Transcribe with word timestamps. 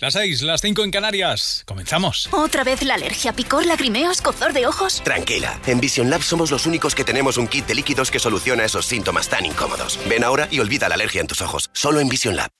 Las 0.00 0.14
seis, 0.14 0.40
las 0.40 0.62
cinco 0.62 0.82
en 0.82 0.90
Canarias. 0.90 1.62
Comenzamos. 1.66 2.28
¿Otra 2.32 2.64
vez 2.64 2.82
la 2.82 2.94
alergia, 2.94 3.34
picor, 3.34 3.66
lagrimeo, 3.66 4.10
escozor 4.10 4.54
de 4.54 4.66
ojos? 4.66 5.02
Tranquila, 5.04 5.60
en 5.66 5.78
Vision 5.78 6.08
Lab 6.08 6.22
somos 6.22 6.50
los 6.50 6.64
únicos 6.66 6.94
que 6.94 7.04
tenemos 7.04 7.36
un 7.36 7.46
kit 7.46 7.66
de 7.66 7.74
líquidos 7.74 8.10
que 8.10 8.18
soluciona 8.18 8.64
esos 8.64 8.86
síntomas 8.86 9.28
tan 9.28 9.44
incómodos. 9.44 9.98
Ven 10.08 10.24
ahora 10.24 10.48
y 10.50 10.60
olvida 10.60 10.88
la 10.88 10.94
alergia 10.94 11.20
en 11.20 11.26
tus 11.26 11.42
ojos. 11.42 11.68
Solo 11.74 12.00
en 12.00 12.08
Vision 12.08 12.34
Lab. 12.36 12.50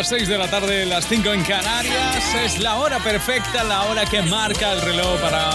Las 0.00 0.08
6 0.08 0.28
de 0.28 0.38
la 0.38 0.48
tarde, 0.48 0.86
las 0.86 1.06
5 1.08 1.30
en 1.30 1.42
Canarias. 1.42 2.34
Es 2.42 2.58
la 2.58 2.76
hora 2.76 3.00
perfecta, 3.00 3.62
la 3.64 3.82
hora 3.82 4.06
que 4.06 4.22
marca 4.22 4.72
el 4.72 4.80
reloj 4.80 5.20
para 5.20 5.50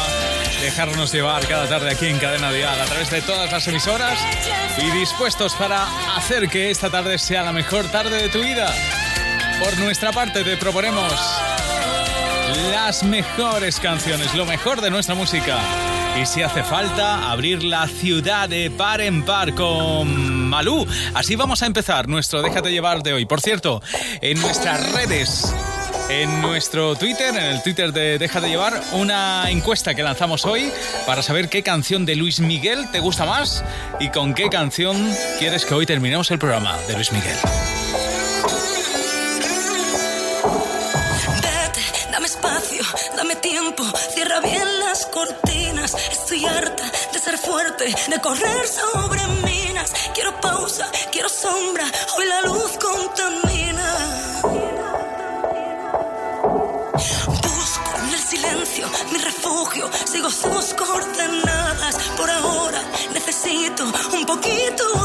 dejarnos 0.62 1.12
llevar 1.12 1.48
cada 1.48 1.68
tarde 1.68 1.90
aquí 1.90 2.06
en 2.06 2.20
Cadena 2.20 2.52
Dial 2.52 2.80
a 2.80 2.86
través 2.86 3.10
de 3.10 3.24
todas 3.24 3.52
las 3.52 3.68
emisoras 3.68 4.20
y 4.78 4.92
dispuestos 5.00 5.56
para 5.56 5.88
hacer 6.16 6.48
que 6.48 6.70
esta 6.70 6.92
tarde 6.92 7.18
sea 7.18 7.42
la 7.42 7.54
mejor 7.54 7.86
tarde 7.88 8.22
de 8.22 8.30
tu 8.30 8.40
vida. 8.44 8.72
Por 9.64 9.80
nuestra 9.80 10.12
parte 10.12 10.44
te 10.44 10.58
proponemos 10.58 11.12
las 12.70 13.02
mejores 13.02 13.80
canciones, 13.80 14.36
lo 14.36 14.46
mejor 14.46 14.80
de 14.80 14.92
nuestra 14.92 15.16
música. 15.16 15.58
Y 16.22 16.28
si 16.28 16.44
hace 16.44 16.64
falta, 16.64 17.32
abrir 17.32 17.64
la 17.64 17.88
ciudad 17.88 18.48
de 18.48 18.70
par 18.70 19.02
en 19.02 19.26
par 19.26 19.56
con 19.56 20.45
Malú. 20.56 20.88
Así 21.14 21.36
vamos 21.36 21.62
a 21.64 21.66
empezar 21.66 22.08
nuestro 22.08 22.42
Déjate 22.42 22.72
llevar 22.72 23.04
de 23.04 23.12
hoy. 23.12 23.26
Por 23.26 23.42
cierto, 23.42 23.82
en 24.22 24.40
nuestras 24.40 24.90
redes 24.94 25.54
en 26.08 26.42
nuestro 26.42 26.96
Twitter, 26.96 27.36
en 27.36 27.44
el 27.44 27.62
Twitter 27.62 27.92
de 27.92 28.18
Déjate 28.18 28.48
llevar, 28.48 28.82
una 28.94 29.50
encuesta 29.50 29.94
que 29.96 30.02
lanzamos 30.02 30.46
hoy 30.46 30.72
para 31.06 31.22
saber 31.24 31.50
qué 31.50 31.62
canción 31.62 32.06
de 32.06 32.16
Luis 32.16 32.40
Miguel 32.40 32.90
te 32.94 33.02
gusta 33.02 33.26
más 33.26 33.66
y 34.00 34.08
con 34.12 34.34
qué 34.34 34.48
canción 34.48 34.96
quieres 35.40 35.66
que 35.66 35.74
hoy 35.74 35.86
terminemos 35.86 36.32
el 36.32 36.40
programa 36.40 36.78
de 36.88 36.94
Luis 36.94 37.12
Miguel. 37.12 37.36
dame 42.12 42.28
espacio, 42.28 42.84
dame 43.18 43.36
tiempo, 43.36 43.84
cierra 44.14 44.40
bien 44.40 44.80
las 44.80 45.06
cortinas. 45.08 45.94
Estoy 46.12 46.46
harta 46.46 46.90
de 47.12 47.20
ser 47.20 47.38
fuerte, 47.38 47.94
de 48.08 48.22
correr 48.22 48.66
sobre 48.66 49.28
minas. 49.44 49.65
Pausa, 50.46 50.86
quiero 51.12 51.28
sombra, 51.28 51.84
hoy 52.18 52.26
la 52.28 52.42
luz 52.42 52.78
contamina. 52.78 53.88
Busco 57.42 57.92
en 58.04 58.14
el 58.14 58.20
silencio 58.20 58.88
mi 59.12 59.18
refugio, 59.18 59.90
sigo 60.06 60.30
sus 60.30 60.74
coordenadas. 60.76 61.96
Por 62.16 62.30
ahora 62.30 62.80
necesito 63.12 63.86
un 64.14 64.26
poquito 64.28 65.05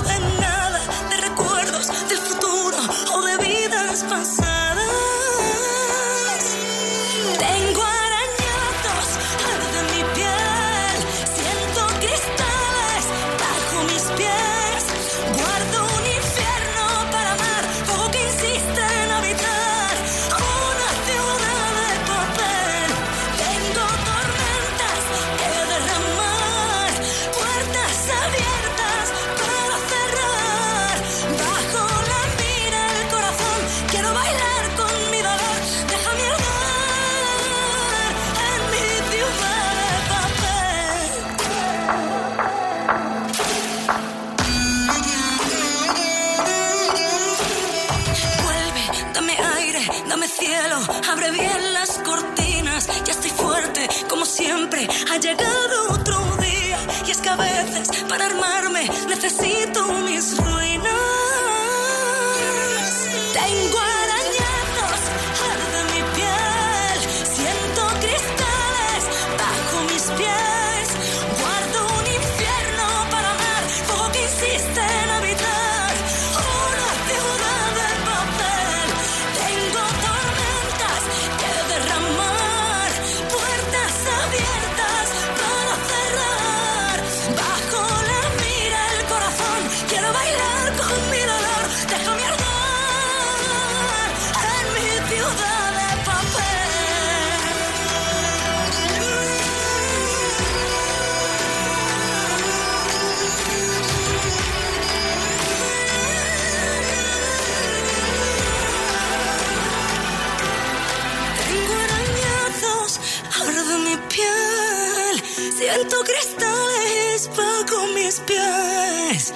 Siento 115.72 115.96
cristales 116.02 117.30
bajo 117.36 117.86
mis 117.94 118.18
pies. 118.20 119.32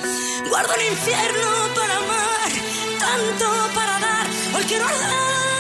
Guardo 0.51 0.75
un 0.75 0.81
infierno 0.81 1.49
para 1.77 1.97
amar, 1.97 2.51
tanto 2.99 3.47
para 3.73 4.01
dar. 4.01 4.27
Hoy 4.57 4.65
quiero 4.65 4.85
arder. 4.85 5.54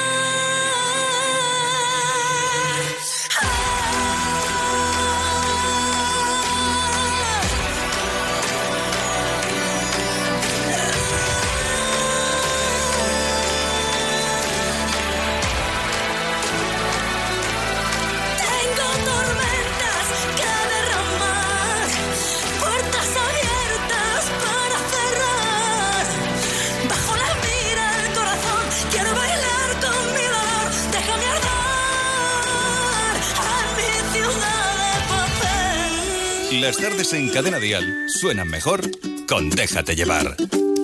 Las 36.64 36.78
tardes 36.78 37.12
en 37.12 37.28
Cadena 37.28 37.58
Dial 37.58 38.06
suenan 38.08 38.48
mejor 38.48 38.80
con 39.28 39.50
Déjate 39.50 39.94
llevar. 39.94 40.34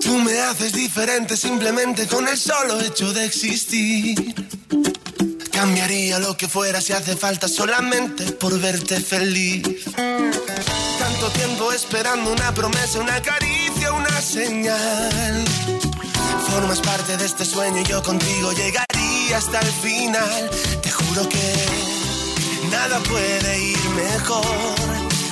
Tú 0.02 0.18
me 0.18 0.38
haces 0.38 0.74
diferente 0.74 1.38
simplemente 1.38 2.06
con 2.06 2.28
el 2.28 2.36
solo 2.36 2.78
hecho 2.82 3.14
de 3.14 3.24
existir. 3.24 4.34
Cambiaría 5.50 6.18
lo 6.18 6.36
que 6.36 6.48
fuera 6.48 6.82
si 6.82 6.92
hace 6.92 7.16
falta 7.16 7.48
solamente 7.48 8.30
por 8.32 8.60
verte 8.60 9.00
feliz. 9.00 9.62
Tanto 9.96 11.30
tiempo 11.32 11.72
esperando 11.72 12.30
una 12.30 12.52
promesa, 12.52 13.00
una 13.00 13.22
caricia, 13.22 13.90
una 13.94 14.20
señal. 14.20 15.44
Formas 16.50 16.80
parte 16.80 17.16
de 17.16 17.24
este 17.24 17.46
sueño 17.46 17.80
y 17.80 17.84
yo 17.84 18.02
contigo 18.02 18.52
llegaría 18.52 19.38
hasta 19.38 19.60
el 19.60 19.72
final. 19.72 20.50
Te 20.82 20.90
juro 20.90 21.26
que 21.26 22.00
Nada 22.68 23.00
puede 23.00 23.58
ir 23.58 23.88
mejor, 23.96 24.44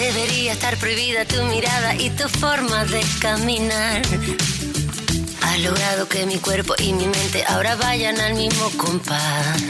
Debería 0.00 0.52
estar 0.52 0.78
prohibida 0.78 1.26
tu 1.26 1.42
mirada 1.44 1.94
y 1.94 2.08
tu 2.08 2.26
forma 2.26 2.86
de 2.86 3.02
caminar. 3.20 4.00
Has 5.42 5.58
logrado 5.60 6.08
que 6.08 6.24
mi 6.24 6.38
cuerpo 6.38 6.74
y 6.78 6.94
mi 6.94 7.04
mente 7.04 7.44
ahora 7.46 7.76
vayan 7.76 8.18
al 8.18 8.32
mismo 8.32 8.70
compás. 8.78 9.60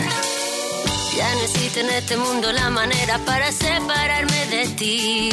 Ya 1.16 1.34
no 1.34 1.40
existe 1.40 1.80
en 1.80 1.90
este 1.90 2.16
mundo 2.16 2.52
la 2.52 2.70
manera 2.70 3.18
para 3.26 3.50
separarme 3.50 4.46
de 4.46 4.68
ti. 4.68 5.30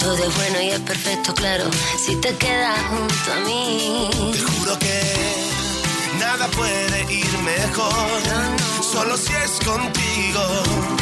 Todo 0.00 0.24
es 0.24 0.36
bueno 0.36 0.60
y 0.60 0.70
es 0.70 0.80
perfecto, 0.80 1.32
claro, 1.32 1.64
si 2.04 2.16
te 2.16 2.34
quedas 2.34 2.80
junto 2.90 3.32
a 3.32 3.40
mí. 3.46 4.10
Te 4.32 4.40
juro 4.40 4.78
que 4.80 5.00
nada 6.18 6.48
puede 6.48 7.14
ir 7.14 7.38
mejor, 7.38 8.22
solo 8.92 9.16
si 9.16 9.32
es 9.32 9.64
contigo. 9.64 11.01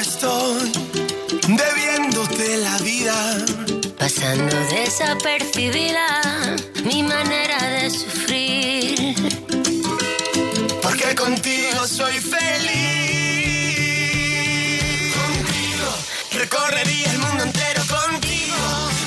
Estoy 0.00 0.72
debiéndote 1.46 2.56
la 2.58 2.78
vida. 2.78 3.14
Pasando 3.98 4.56
desapercibida 4.70 6.22
mi 6.84 7.02
manera 7.02 7.58
de 7.74 7.90
sufrir. 7.90 9.14
Porque 10.82 11.14
contigo 11.14 11.86
soy 11.86 12.18
feliz. 12.18 12.80
Contigo 15.14 15.88
recorrería 16.32 17.10
el 17.12 17.18
mundo 17.18 17.44
entero 17.44 17.82
contigo. 17.86 18.56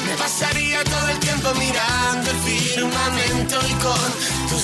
Me 0.05 0.15
pasaría 0.15 0.83
todo 0.83 1.09
el 1.09 1.19
tiempo 1.19 1.53
mirando 1.55 2.29
el 2.29 2.37
firmamento 2.37 3.59
y 3.67 3.73
con 3.85 4.42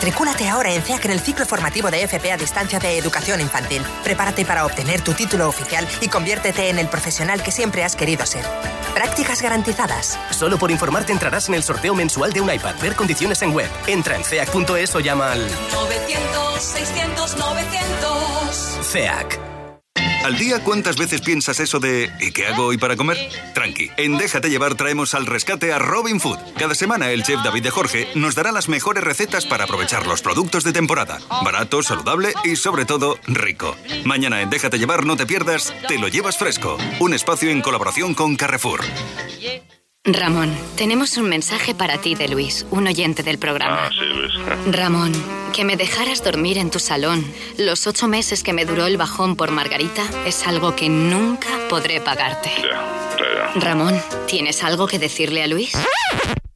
Matricúlate 0.00 0.48
ahora 0.48 0.72
en 0.72 0.80
CEAC 0.80 1.04
en 1.04 1.10
el 1.10 1.20
ciclo 1.20 1.44
formativo 1.44 1.90
de 1.90 2.02
FP 2.02 2.32
a 2.32 2.38
distancia 2.38 2.78
de 2.78 2.96
educación 2.96 3.38
infantil. 3.38 3.82
Prepárate 4.02 4.46
para 4.46 4.64
obtener 4.64 5.02
tu 5.02 5.12
título 5.12 5.46
oficial 5.46 5.86
y 6.00 6.08
conviértete 6.08 6.70
en 6.70 6.78
el 6.78 6.88
profesional 6.88 7.42
que 7.42 7.50
siempre 7.50 7.84
has 7.84 7.96
querido 7.96 8.24
ser. 8.24 8.42
Prácticas 8.94 9.42
garantizadas. 9.42 10.18
Solo 10.30 10.56
por 10.56 10.70
informarte 10.70 11.12
entrarás 11.12 11.50
en 11.50 11.54
el 11.54 11.62
sorteo 11.62 11.94
mensual 11.94 12.32
de 12.32 12.40
un 12.40 12.50
iPad. 12.50 12.76
Ver 12.80 12.96
condiciones 12.96 13.42
en 13.42 13.52
web. 13.52 13.68
Entra 13.86 14.16
en 14.16 14.24
ceac.es 14.24 14.94
o 14.94 15.00
llama 15.00 15.32
al 15.32 15.46
900, 15.70 16.62
600, 16.62 17.36
900. 17.36 18.78
CEAC. 18.80 19.49
Al 20.24 20.36
día, 20.36 20.62
¿cuántas 20.62 20.96
veces 20.96 21.22
piensas 21.22 21.60
eso 21.60 21.80
de 21.80 22.10
¿y 22.20 22.30
qué 22.30 22.46
hago 22.46 22.66
hoy 22.66 22.76
para 22.76 22.96
comer? 22.96 23.16
Tranqui, 23.54 23.90
en 23.96 24.18
Déjate 24.18 24.50
llevar 24.50 24.74
traemos 24.74 25.14
al 25.14 25.24
rescate 25.24 25.72
a 25.72 25.78
Robin 25.78 26.20
Food. 26.20 26.38
Cada 26.58 26.74
semana 26.74 27.10
el 27.10 27.22
chef 27.22 27.42
David 27.42 27.62
de 27.62 27.70
Jorge 27.70 28.08
nos 28.14 28.34
dará 28.34 28.52
las 28.52 28.68
mejores 28.68 29.02
recetas 29.02 29.46
para 29.46 29.64
aprovechar 29.64 30.06
los 30.06 30.20
productos 30.20 30.62
de 30.62 30.72
temporada. 30.72 31.18
Barato, 31.42 31.82
saludable 31.82 32.34
y 32.44 32.56
sobre 32.56 32.84
todo 32.84 33.18
rico. 33.26 33.76
Mañana 34.04 34.42
en 34.42 34.50
Déjate 34.50 34.78
llevar 34.78 35.06
no 35.06 35.16
te 35.16 35.26
pierdas, 35.26 35.72
te 35.88 35.98
lo 35.98 36.08
llevas 36.08 36.36
fresco. 36.36 36.76
Un 37.00 37.14
espacio 37.14 37.50
en 37.50 37.62
colaboración 37.62 38.14
con 38.14 38.36
Carrefour. 38.36 38.80
Ramón, 40.10 40.50
tenemos 40.78 41.18
un 41.18 41.28
mensaje 41.28 41.74
para 41.74 41.98
ti 42.00 42.14
de 42.14 42.26
Luis, 42.26 42.66
un 42.70 42.86
oyente 42.86 43.22
del 43.22 43.38
programa. 43.38 43.84
Ah, 43.84 43.90
sí, 43.90 44.06
Luis. 44.06 44.32
Ramón, 44.74 45.12
que 45.54 45.66
me 45.66 45.76
dejaras 45.76 46.24
dormir 46.24 46.56
en 46.56 46.70
tu 46.70 46.78
salón 46.78 47.22
los 47.58 47.86
ocho 47.86 48.08
meses 48.08 48.42
que 48.42 48.54
me 48.54 48.64
duró 48.64 48.86
el 48.86 48.96
bajón 48.96 49.36
por 49.36 49.50
Margarita 49.50 50.02
es 50.24 50.46
algo 50.46 50.74
que 50.74 50.88
nunca 50.88 51.50
podré 51.68 52.00
pagarte. 52.00 52.50
Ya, 52.62 53.18
ya, 53.18 53.52
ya. 53.54 53.60
Ramón, 53.60 54.00
¿tienes 54.26 54.64
algo 54.64 54.86
que 54.86 54.98
decirle 54.98 55.42
a 55.42 55.46
Luis? 55.46 55.74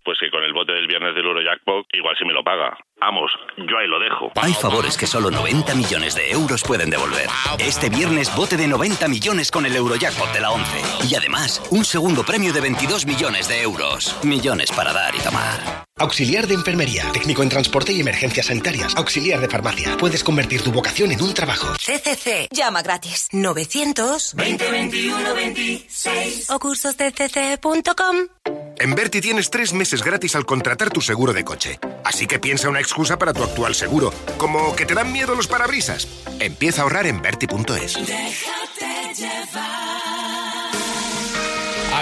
Pues 0.06 0.18
que 0.18 0.30
con 0.30 0.42
el 0.42 0.53
bote 0.64 0.72
del 0.72 0.86
viernes 0.86 1.14
del 1.14 1.26
Eurojackpot 1.26 1.86
igual 1.92 2.16
si 2.18 2.24
me 2.24 2.32
lo 2.32 2.42
paga. 2.42 2.76
Vamos, 3.00 3.30
yo 3.58 3.78
ahí 3.78 3.86
lo 3.86 3.98
dejo. 3.98 4.32
Hay 4.36 4.54
favores 4.54 4.96
que 4.96 5.06
solo 5.06 5.30
90 5.30 5.74
millones 5.74 6.14
de 6.14 6.30
euros 6.30 6.62
pueden 6.62 6.88
devolver. 6.88 7.26
Este 7.58 7.90
viernes 7.90 8.34
bote 8.34 8.56
de 8.56 8.66
90 8.66 9.08
millones 9.08 9.50
con 9.50 9.66
el 9.66 9.76
Eurojackpot 9.76 10.32
de 10.32 10.40
la 10.40 10.50
11. 10.50 11.06
Y 11.10 11.14
además, 11.14 11.62
un 11.70 11.84
segundo 11.84 12.24
premio 12.24 12.52
de 12.52 12.62
22 12.62 13.06
millones 13.06 13.48
de 13.48 13.62
euros. 13.62 14.16
Millones 14.24 14.70
para 14.72 14.92
dar 14.92 15.14
y 15.14 15.18
tomar. 15.18 15.84
Auxiliar 15.98 16.46
de 16.46 16.54
enfermería, 16.54 17.04
técnico 17.12 17.42
en 17.42 17.50
transporte 17.50 17.92
y 17.92 18.00
emergencias 18.00 18.46
sanitarias, 18.46 18.96
auxiliar 18.96 19.40
de 19.40 19.48
farmacia. 19.48 19.96
Puedes 19.98 20.24
convertir 20.24 20.62
tu 20.62 20.72
vocación 20.72 21.12
en 21.12 21.20
un 21.20 21.34
trabajo. 21.34 21.74
CCC. 21.74 22.48
Llama 22.50 22.82
gratis. 22.82 23.28
900 23.32 24.34
20 24.34 24.70
21 24.70 25.34
26. 25.34 26.50
o 26.50 26.58
cursosdcc.com. 26.58 28.63
En 28.78 28.94
Berti 28.94 29.20
tienes 29.20 29.50
tres 29.50 29.72
meses 29.72 30.02
gratis 30.02 30.34
al 30.34 30.44
contratar 30.44 30.90
tu 30.90 31.00
seguro 31.00 31.32
de 31.32 31.44
coche. 31.44 31.78
Así 32.04 32.26
que 32.26 32.38
piensa 32.38 32.68
una 32.68 32.80
excusa 32.80 33.18
para 33.18 33.32
tu 33.32 33.42
actual 33.42 33.74
seguro, 33.74 34.12
como 34.36 34.74
que 34.76 34.84
te 34.84 34.94
dan 34.94 35.12
miedo 35.12 35.34
los 35.34 35.46
parabrisas. 35.46 36.06
Empieza 36.40 36.80
a 36.80 36.84
ahorrar 36.84 37.06
en 37.06 37.22
Berti.es. 37.22 37.94
Déjate 37.94 39.14
llevar. 39.16 39.94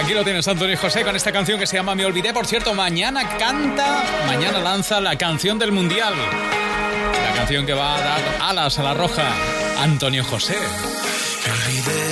Aquí 0.00 0.14
lo 0.14 0.24
tienes, 0.24 0.48
Antonio 0.48 0.76
José, 0.78 1.04
con 1.04 1.14
esta 1.14 1.30
canción 1.30 1.60
que 1.60 1.66
se 1.66 1.76
llama 1.76 1.94
Me 1.94 2.06
Olvidé. 2.06 2.32
Por 2.32 2.46
cierto, 2.46 2.74
mañana 2.74 3.36
canta, 3.36 4.02
mañana 4.26 4.58
lanza 4.58 5.00
la 5.00 5.16
canción 5.16 5.58
del 5.58 5.70
Mundial. 5.70 6.14
La 6.16 7.34
canción 7.34 7.66
que 7.66 7.74
va 7.74 7.96
a 7.96 8.00
dar 8.00 8.38
alas 8.40 8.78
a 8.78 8.82
la 8.82 8.94
roja. 8.94 9.30
Antonio 9.78 10.24
José. 10.24 10.56
Me 10.56 11.52
olvidé 11.52 12.12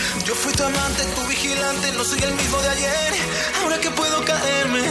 Yo 0.25 0.35
fui 0.35 0.53
tu 0.53 0.63
amante, 0.63 1.03
tu 1.15 1.21
vigilante, 1.27 1.91
no 1.93 2.03
soy 2.03 2.19
el 2.21 2.33
mismo 2.33 2.61
de 2.61 2.69
ayer. 2.69 3.13
Ahora 3.61 3.79
que 3.79 3.89
puedo 3.89 4.23
caerme, 4.23 4.81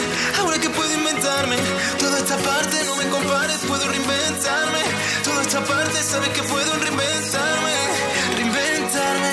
ahora 0.40 0.58
que 0.58 0.68
puedo 0.70 0.92
inventarme. 0.92 1.56
Toda 1.99 2.18
esta 2.18 2.37
parte 2.37 2.84
no 2.84 2.96
me 2.96 3.06
compares, 3.08 3.58
puedo 3.68 3.87
reinventarme. 3.87 4.82
Toda 5.22 5.42
esta 5.42 5.60
parte 5.64 6.02
sabes 6.02 6.30
que 6.30 6.42
puedo 6.42 6.72
reinventarme, 6.75 7.75
reinventarme. 8.37 9.32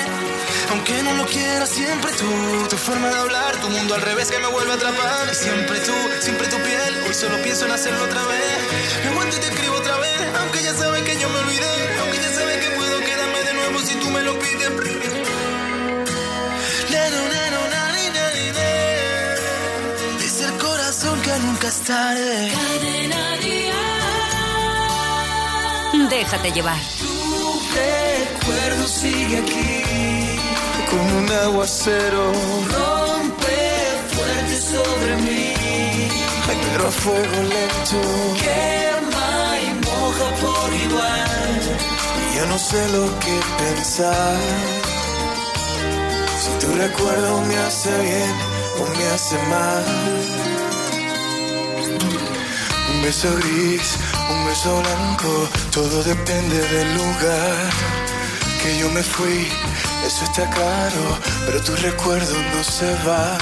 Aunque 0.70 1.02
no 1.02 1.14
lo 1.14 1.26
quiera, 1.26 1.66
siempre 1.66 2.12
tú, 2.12 2.68
tu 2.70 2.76
forma 2.76 3.08
de 3.08 3.18
hablar, 3.18 3.56
tu 3.60 3.68
mundo 3.68 3.94
al 3.96 4.02
revés 4.02 4.30
que 4.30 4.38
me 4.38 4.46
vuelve 4.46 4.72
a 4.72 4.74
atrapar. 4.76 5.34
Siempre 5.34 5.80
tú, 5.80 5.94
siempre 6.20 6.46
tu 6.46 6.58
piel, 6.58 7.02
hoy 7.08 7.14
solo 7.14 7.42
pienso 7.42 7.66
en 7.66 7.72
hacerlo 7.72 8.04
otra 8.04 8.22
vez. 8.22 8.58
Me 9.02 9.10
aguanto 9.10 9.36
y 9.36 9.40
te 9.40 9.48
escribo 9.48 9.74
otra 9.74 9.96
vez, 9.98 10.20
aunque 10.40 10.62
ya 10.62 10.74
sabes 10.74 11.02
que 11.02 11.18
yo 11.18 11.28
me 11.28 11.38
olvidé. 11.40 11.74
Aunque 12.00 12.18
ya 12.18 12.32
sabes 12.32 12.56
que 12.64 12.70
puedo 12.76 13.00
quedarme 13.00 13.40
de 13.42 13.54
nuevo 13.54 13.80
si 13.80 13.94
tú 13.96 14.10
me 14.10 14.22
lo 14.22 14.38
pides. 14.38 15.17
Dice 20.18 20.44
el 20.44 20.58
corazón 20.58 21.20
que 21.22 21.38
nunca 21.38 21.68
es 21.68 21.80
tarde. 21.80 22.52
Déjate 26.10 26.52
llevar. 26.52 26.80
Tu 26.98 27.60
recuerdo 27.76 28.86
sigue 28.86 29.38
aquí 29.38 29.84
como 30.90 31.18
un 31.18 31.30
aguacero. 31.30 32.32
Rompe 32.76 33.60
fuerte 34.14 34.56
sobre 34.72 35.16
mí. 35.16 35.54
Ay, 36.48 36.58
pero 36.72 36.88
a 36.88 36.90
fuego 36.90 37.42
lento. 37.54 38.00
Quema 38.42 39.58
y 39.64 39.68
moja 39.86 40.28
por 40.42 40.72
igual. 40.86 41.60
Y 42.32 42.36
yo 42.36 42.46
no 42.46 42.58
sé 42.58 42.88
lo 42.88 43.06
que 43.20 43.40
pensar. 43.58 44.87
Tu 46.68 46.74
recuerdo 46.74 47.40
me 47.46 47.56
hace 47.56 47.90
bien 48.02 48.34
o 48.78 48.98
me 48.98 49.06
hace 49.06 49.38
mal. 49.48 49.84
Un 52.92 53.02
beso 53.02 53.28
gris, 53.36 53.96
un 54.30 54.46
beso 54.46 54.78
blanco, 54.82 55.48
todo 55.72 56.02
depende 56.02 56.58
del 56.68 56.94
lugar 56.94 57.70
que 58.62 58.78
yo 58.80 58.90
me 58.90 59.02
fui. 59.02 59.48
Eso 60.06 60.24
está 60.24 60.44
claro, 60.50 61.18
pero 61.46 61.62
tu 61.62 61.74
recuerdo 61.76 62.34
no 62.54 62.62
se 62.62 62.92
va. 63.08 63.38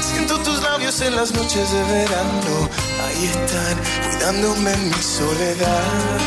Siento 0.00 0.38
tus 0.38 0.62
labios 0.62 1.02
en 1.02 1.16
las 1.16 1.32
noches 1.32 1.70
de 1.70 1.82
verano, 1.82 2.68
ahí 3.04 3.26
están, 3.26 3.76
cuidándome 4.08 4.72
en 4.72 4.88
mi 4.88 5.02
soledad. 5.02 6.18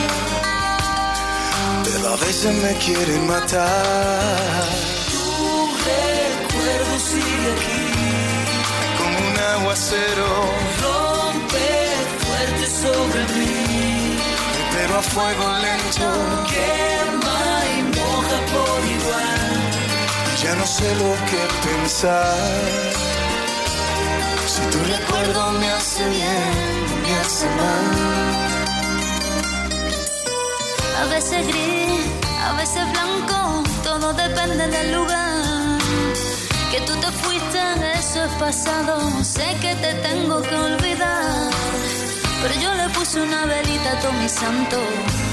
Pero 1.83 2.13
a 2.13 2.15
veces 2.17 2.53
me 2.61 2.75
quieren 2.75 3.27
matar. 3.27 4.90
Aguacero. 9.71 10.31
Rompe 10.83 11.69
fuerte 12.23 12.65
sobre 12.83 13.21
mí, 13.35 14.17
pero 14.73 14.99
a 14.99 15.01
fuego 15.01 15.45
lento. 15.65 16.07
Quema 16.51 17.41
y 17.73 17.77
moja 17.97 18.37
por 18.53 18.79
igual. 18.97 19.51
Ya 20.43 20.55
no 20.55 20.65
sé 20.65 20.87
lo 20.95 21.11
que 21.29 21.41
pensar. 21.67 22.37
Si 24.45 24.61
tu 24.71 24.79
recuerdo 24.95 25.51
me 25.53 25.69
hace 25.71 26.03
bien, 26.09 26.53
me 27.03 27.13
hace 27.21 27.45
mal. 27.61 27.87
A 31.01 31.05
veces 31.13 31.47
gris, 31.47 32.05
a 32.47 32.53
veces 32.57 32.83
blanco, 32.91 33.63
todo 33.83 34.13
depende 34.13 34.67
del 34.67 34.91
lugar. 34.95 35.50
Tú 36.85 36.93
te 36.99 37.11
fuiste, 37.21 37.59
eso 37.99 38.23
es 38.25 38.31
pasado, 38.39 39.23
sé 39.23 39.55
que 39.61 39.75
te 39.75 39.93
tengo 40.07 40.41
que 40.41 40.55
olvidar. 40.55 41.51
pero 42.41 42.53
yo 42.59 42.73
le 42.73 42.89
puse 42.89 43.21
una 43.21 43.45
velita 43.45 43.91
a 43.91 43.99
todo 43.99 44.13
mi 44.13 44.29
santo. 44.29 44.77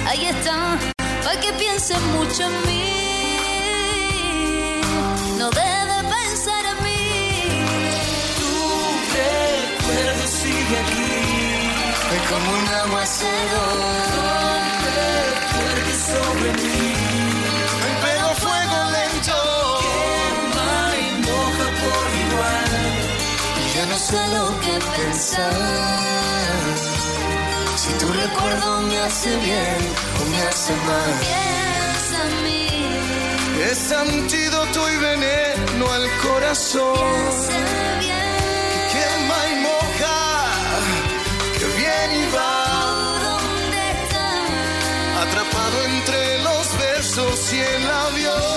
Ahí 0.06 0.26
está, 0.26 0.78
para 1.24 1.40
que 1.40 1.52
piense 1.54 1.98
mucho 2.16 2.42
en 2.44 2.52
mí. 2.66 2.84
No 5.38 5.50
debe 5.50 5.96
pensar 6.16 6.62
en 6.72 6.78
mí. 6.84 7.02
Tu 8.38 8.50
recuerdo 9.18 10.24
sigue 10.40 10.76
aquí. 10.84 11.12
Es 12.16 12.22
como 12.30 12.48
un 12.58 12.66
aguacero. 12.82 13.62
Donde 15.54 15.94
sobre 16.08 16.50
mí. 16.62 16.87
Sé 24.08 24.22
lo 24.36 24.46
que 24.64 24.74
pensar. 24.96 25.52
Si 27.76 27.90
tu 28.00 28.06
recuerdo 28.24 28.80
me 28.88 28.98
hace 29.06 29.30
bien 29.48 29.80
o 30.20 30.22
me 30.30 30.38
hace 30.48 30.72
mal. 30.88 31.12
Piensa 31.26 32.18
en 32.28 32.34
mí. 32.44 32.66
Es 33.70 33.92
antídoto 33.92 34.80
y 34.94 34.96
veneno 35.08 35.84
al 35.98 36.06
corazón. 36.26 36.96
Piensa 36.96 37.58
bien. 38.04 38.38
Quema 38.92 39.40
y 39.52 39.54
moja. 39.68 40.18
Que 41.58 41.66
bien 41.80 42.10
y 42.22 42.24
va. 42.34 42.54
¿Dónde 43.28 43.80
estás? 43.98 44.48
Atrapado 45.24 45.76
entre 45.92 46.20
los 46.46 46.66
besos 46.84 47.52
y 47.52 47.58
el 47.60 47.84
avión. 48.06 48.47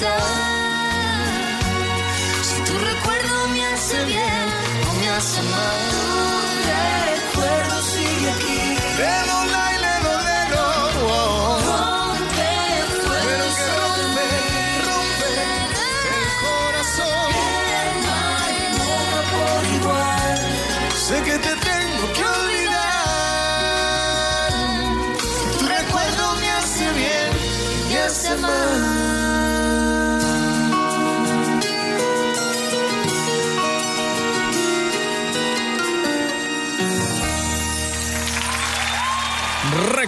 Pensar. 0.00 0.49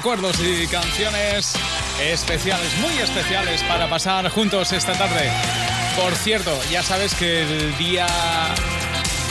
Recuerdos 0.03 0.37
y 0.41 0.67
canciones 0.67 1.55
especiales, 2.01 2.77
muy 2.81 2.93
especiales 2.99 3.62
para 3.62 3.88
pasar 3.88 4.29
juntos 4.31 4.73
esta 4.73 4.95
tarde. 4.95 5.31
Por 5.95 6.12
cierto, 6.17 6.59
ya 6.73 6.83
sabes 6.83 7.15
que 7.15 7.43
el 7.43 7.79
día 7.79 8.09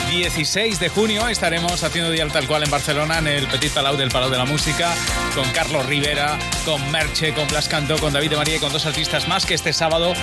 16 0.08 0.80
de 0.80 0.88
junio 0.88 1.28
estaremos 1.28 1.84
haciendo 1.84 2.10
Día 2.10 2.26
Tal 2.28 2.46
Cual 2.46 2.62
en 2.62 2.70
Barcelona, 2.70 3.18
en 3.18 3.26
el 3.26 3.48
Petit 3.48 3.70
Palau 3.70 3.98
del 3.98 4.08
Palau 4.08 4.30
de 4.30 4.38
la 4.38 4.46
Música, 4.46 4.94
con 5.34 5.46
Carlos 5.50 5.84
Rivera, 5.84 6.38
con 6.64 6.90
Merche, 6.90 7.34
con 7.34 7.46
Blas 7.48 7.68
Cantó, 7.68 7.98
con 7.98 8.14
David 8.14 8.30
de 8.30 8.36
María 8.36 8.56
y 8.56 8.58
con 8.58 8.72
dos 8.72 8.86
artistas 8.86 9.28
más 9.28 9.44
que 9.44 9.52
este 9.52 9.74
sábado 9.74 10.14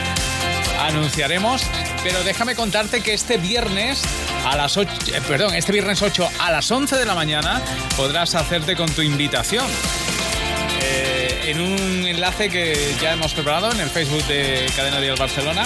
anunciaremos. 0.80 1.62
Pero 2.02 2.24
déjame 2.24 2.56
contarte 2.56 3.02
que 3.02 3.14
este 3.14 3.38
viernes 3.38 4.02
a 4.48 4.58
las 4.58 4.78
8, 4.78 4.92
eh, 5.14 5.22
perdón, 5.28 5.54
este 5.54 5.74
viernes 5.74 6.02
8 6.02 6.28
a 6.40 6.50
las 6.50 6.72
11 6.72 6.96
de 6.96 7.06
la 7.06 7.14
mañana 7.14 7.62
podrás 7.96 8.34
hacerte 8.34 8.76
con 8.76 8.90
tu 8.90 9.04
invitación. 9.04 9.68
En 11.50 11.62
un 11.62 12.06
enlace 12.06 12.48
que 12.48 12.96
ya 13.02 13.14
hemos 13.14 13.34
preparado 13.34 13.72
en 13.72 13.80
el 13.80 13.90
Facebook 13.90 14.24
de 14.28 14.68
Cadena 14.76 15.02
Dial 15.02 15.16
Barcelona. 15.18 15.64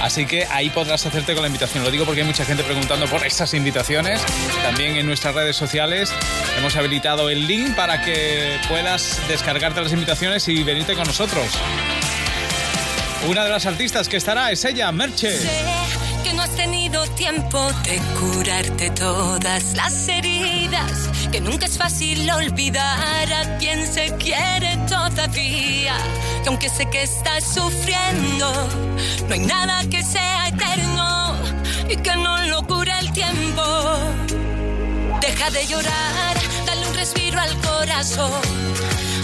Así 0.00 0.24
que 0.24 0.46
ahí 0.46 0.70
podrás 0.70 1.04
hacerte 1.04 1.34
con 1.34 1.42
la 1.42 1.48
invitación. 1.48 1.84
Lo 1.84 1.90
digo 1.90 2.06
porque 2.06 2.22
hay 2.22 2.26
mucha 2.26 2.46
gente 2.46 2.64
preguntando 2.64 3.06
por 3.08 3.26
esas 3.26 3.52
invitaciones. 3.52 4.22
También 4.62 4.96
en 4.96 5.04
nuestras 5.04 5.34
redes 5.34 5.54
sociales 5.54 6.10
hemos 6.56 6.74
habilitado 6.76 7.28
el 7.28 7.46
link 7.46 7.76
para 7.76 8.00
que 8.00 8.56
puedas 8.68 9.20
descargarte 9.28 9.82
las 9.82 9.92
invitaciones 9.92 10.48
y 10.48 10.64
venirte 10.64 10.94
con 10.94 11.06
nosotros. 11.06 11.46
Una 13.28 13.44
de 13.44 13.50
las 13.50 13.66
artistas 13.66 14.08
que 14.08 14.16
estará 14.16 14.50
es 14.50 14.64
ella, 14.64 14.90
Merche. 14.92 15.36
Sé 15.36 15.62
que 16.24 16.32
no 16.32 16.42
has 16.42 16.56
tenido 16.56 17.06
tiempo 17.08 17.70
de 17.84 18.00
curarte 18.18 18.90
todas 18.90 19.74
las 19.74 20.08
heridas, 20.08 21.10
que 21.30 21.40
nunca 21.40 21.66
es 21.66 21.76
fácil 21.76 22.30
olvidar 22.30 23.32
a 23.32 23.58
quien 23.58 23.86
se 23.86 24.14
quiere 24.16 24.76
todavía, 24.88 25.96
que 26.42 26.48
aunque 26.48 26.68
sé 26.68 26.86
que 26.86 27.02
estás 27.02 27.44
sufriendo, 27.44 28.50
no 29.26 29.34
hay 29.34 29.40
nada 29.40 29.84
que 29.90 30.02
sea 30.02 30.48
eterno 30.48 31.34
y 31.88 31.96
que 31.96 32.16
no 32.16 32.44
lo 32.44 32.62
cura 32.66 32.98
el 33.00 33.12
tiempo. 33.12 33.62
Deja 35.20 35.50
de 35.50 35.66
llorar, 35.66 36.36
dale 36.66 36.88
un 36.88 36.94
respiro 36.94 37.40
al 37.40 37.54
corazón, 37.60 38.40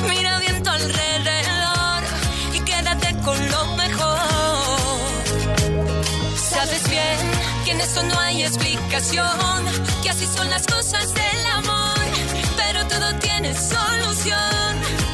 mira 0.09 0.39
bien 0.41 0.63
tu 0.63 0.71
alrededor 0.71 2.03
y 2.55 2.61
quédate 2.61 3.15
con 3.25 3.39
lo 3.51 3.77
mejor. 3.77 4.19
Sabes 6.37 6.89
bien 6.91 7.34
en 7.75 7.81
eso 7.81 8.03
no 8.05 8.19
hay 8.21 8.43
explicación, 8.43 9.65
que 10.03 10.11
así 10.11 10.27
son 10.27 10.49
las 10.49 10.67
cosas 10.67 11.13
del 11.13 11.47
amor, 11.59 12.05
pero 12.57 12.87
todo 12.87 13.15
tiene 13.19 13.53
solución. 13.55 15.14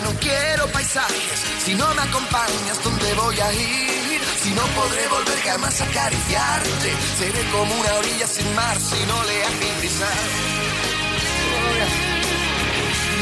no 0.00 0.10
quiero 0.20 0.66
paisajes. 0.68 1.38
Si 1.64 1.74
no 1.74 1.86
me 1.94 2.02
acompañas, 2.02 2.82
¿dónde 2.82 3.14
voy 3.14 3.38
a 3.38 3.52
ir? 3.52 4.20
Si 4.42 4.50
no 4.50 4.62
podré 4.78 5.06
volver 5.08 5.38
jamás 5.42 5.80
a 5.80 5.84
acariciarte, 5.84 6.92
seré 7.18 7.42
como 7.50 7.74
una 7.74 7.94
orilla 7.94 8.26
sin 8.26 8.54
mar 8.54 8.76
si 8.80 9.04
no 9.06 9.24
le 9.24 9.44
hace 9.44 9.66
pisar. 9.80 10.18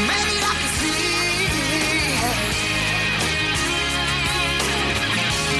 Me 0.07 0.19
dirá 0.31 0.51
que 0.61 0.69
sí. 0.79 0.95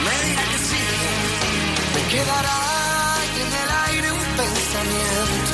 Me 0.05 0.15
dirá 0.27 0.43
que 0.51 0.59
sí. 0.69 0.83
Me 1.95 2.01
quedará 2.13 2.59
en 3.41 3.49
el 3.61 3.69
aire 3.87 4.11
un 4.11 4.25
pensamiento 4.37 5.53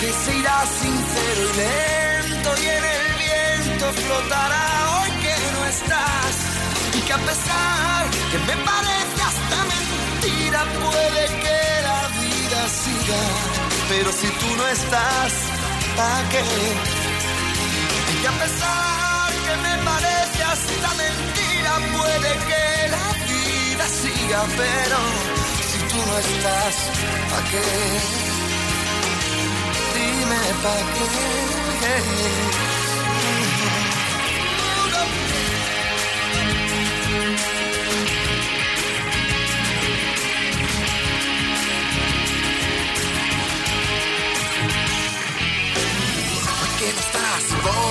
que 0.00 0.12
se 0.12 0.36
irá 0.36 0.66
sincero 0.66 1.40
y 1.42 1.56
lento 1.56 2.62
y 2.62 2.66
en 2.66 2.84
el 2.84 3.13
flotará 3.92 4.66
hoy 4.96 5.10
que 5.22 5.36
no 5.52 5.66
estás 5.66 6.34
y 6.94 7.00
que 7.00 7.12
a 7.12 7.18
pesar 7.18 8.10
que 8.30 8.38
me 8.38 8.56
parece 8.64 9.20
hasta 9.30 9.58
mentira 9.72 10.60
puede 10.80 11.24
que 11.42 11.60
la 11.88 12.00
vida 12.20 12.60
siga, 12.68 13.22
pero 13.88 14.12
si 14.12 14.28
tú 14.40 14.56
no 14.56 14.66
estás, 14.68 15.32
¿para 15.96 16.28
qué? 16.30 16.44
Y 18.12 18.22
que 18.22 18.28
a 18.28 18.36
pesar 18.42 19.32
que 19.46 19.54
me 19.66 19.74
parece 19.90 20.42
hasta 20.42 20.88
mentira 21.02 21.72
puede 21.96 22.30
que 22.48 22.88
la 22.96 23.06
vida 23.28 23.86
siga, 24.02 24.40
pero 24.56 24.98
si 25.70 25.78
tú 25.90 25.98
no 26.08 26.18
estás, 26.18 26.74
¿para 27.30 27.44
qué? 27.50 27.64
Dime 29.94 30.42
para 30.62 30.84
qué. 30.94 32.73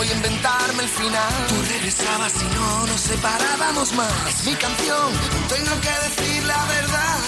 Voy 0.04 0.12
inventarme 0.12 0.84
el 0.84 0.90
final. 0.90 1.34
Tú 1.48 1.56
regresabas 1.70 2.34
y 2.42 2.56
no 2.56 2.88
nos 2.88 3.02
separábamos 3.02 3.94
más. 3.94 4.14
Es 4.28 4.46
mi 4.46 4.56
canción, 4.56 5.12
tengo 5.50 5.82
que 5.82 5.94
decir 6.08 6.44
la 6.44 6.66
verdad. 6.66 7.20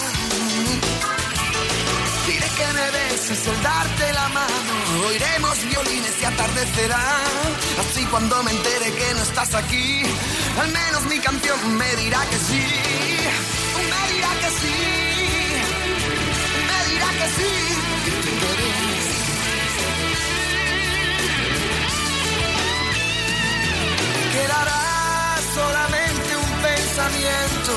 Diré 2.26 2.48
que 2.58 2.66
me 2.78 2.90
beses 2.90 3.48
al 3.48 3.62
darte 3.62 4.12
la 4.12 4.28
mano. 4.28 5.06
Oiremos 5.08 5.64
violines 5.64 6.14
y 6.20 6.24
atardecerá. 6.24 7.04
Así 7.80 8.04
cuando 8.06 8.42
me 8.42 8.50
entere 8.50 8.92
que 8.92 9.14
no 9.14 9.22
estás 9.22 9.54
aquí, 9.54 10.02
al 10.60 10.68
menos 10.72 11.04
mi 11.06 11.18
canción 11.18 11.76
me 11.76 11.96
dirá 11.96 12.20
que 12.30 12.38
sí. 12.38 12.66
Me 13.90 14.14
dirá 14.14 14.30
que 14.40 14.50
sí. 14.60 14.85
Quedará 24.36 24.82
solamente 25.54 26.30
un 26.36 26.50
pensamiento 26.68 27.72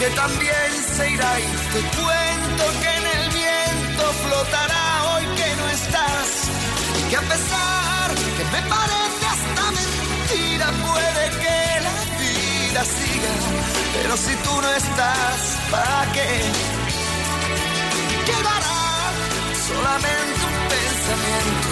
que 0.00 0.08
también 0.22 0.70
se 0.96 1.10
irá 1.14 1.32
y 1.40 1.46
te 1.74 1.80
cuento 1.98 2.64
que 2.80 2.90
en 3.00 3.06
el 3.16 3.24
viento 3.40 4.04
flotará 4.24 4.84
hoy 5.10 5.24
que 5.38 5.48
no 5.60 5.66
estás 5.78 6.26
y 6.98 7.02
que 7.10 7.16
a 7.16 7.24
pesar 7.32 8.08
que 8.36 8.44
me 8.54 8.62
parece 8.74 9.24
hasta 9.34 9.64
mentira 9.80 10.66
puede 10.86 11.24
que 11.42 11.60
la 11.88 11.96
vida 12.24 12.82
siga 12.96 13.32
pero 13.96 14.16
si 14.16 14.34
tú 14.44 14.54
no 14.64 14.70
estás 14.82 15.38
¿para 15.70 16.02
qué? 16.14 16.30
quedará 18.28 18.82
solamente 19.70 20.40
un 20.50 20.58
pensamiento 20.74 21.70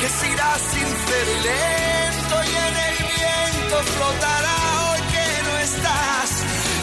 que 0.00 0.08
se 0.16 0.24
irá 0.34 0.50
sincero 0.74 1.30
y 1.36 1.40
lento 1.48 2.36
y 2.50 2.54
en 2.68 2.76
el 2.88 2.99
flotará 3.76 4.56
hoy 4.90 5.00
que 5.12 5.42
no 5.44 5.58
estás 5.58 6.30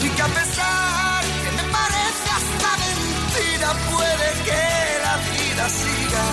y 0.02 0.08
que 0.08 0.22
a 0.22 0.28
pesar 0.28 1.22
que 1.44 1.50
me 1.52 1.64
parece 1.70 2.28
hasta 2.38 2.70
mentira 2.84 3.74
puede 3.92 4.28
que 4.48 4.64
la 5.06 5.16
vida 5.30 5.68
siga 5.68 6.24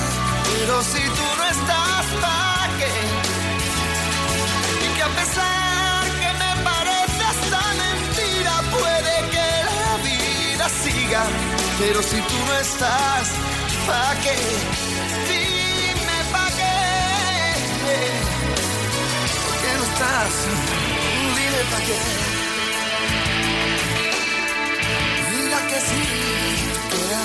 pero 0.53 0.81
si 0.81 1.03
tú 1.17 1.27
no 1.37 1.43
estás 1.55 2.05
¿para 2.21 2.77
qué? 2.79 2.93
y 4.85 4.95
que 4.95 5.03
a 5.03 5.09
pesar 5.19 6.03
que 6.21 6.31
me 6.43 6.63
parece 6.63 7.21
hasta 7.31 7.61
mentira 7.83 8.53
puede 8.71 9.13
que 9.33 9.49
la 9.75 9.97
vida 10.07 10.69
siga 10.69 11.23
pero 11.79 12.01
si 12.01 12.17
tú 12.21 12.37
no 12.47 12.53
estás 12.59 13.27
¿para 13.85 14.21
qué? 14.21 14.84
Estás, 20.05 20.47
dime 21.35 21.61
pa' 21.71 21.81
qué. 21.87 21.97
Mira 25.31 25.59
que 25.67 25.79
sí, 25.87 26.03
quedas. 26.91 27.24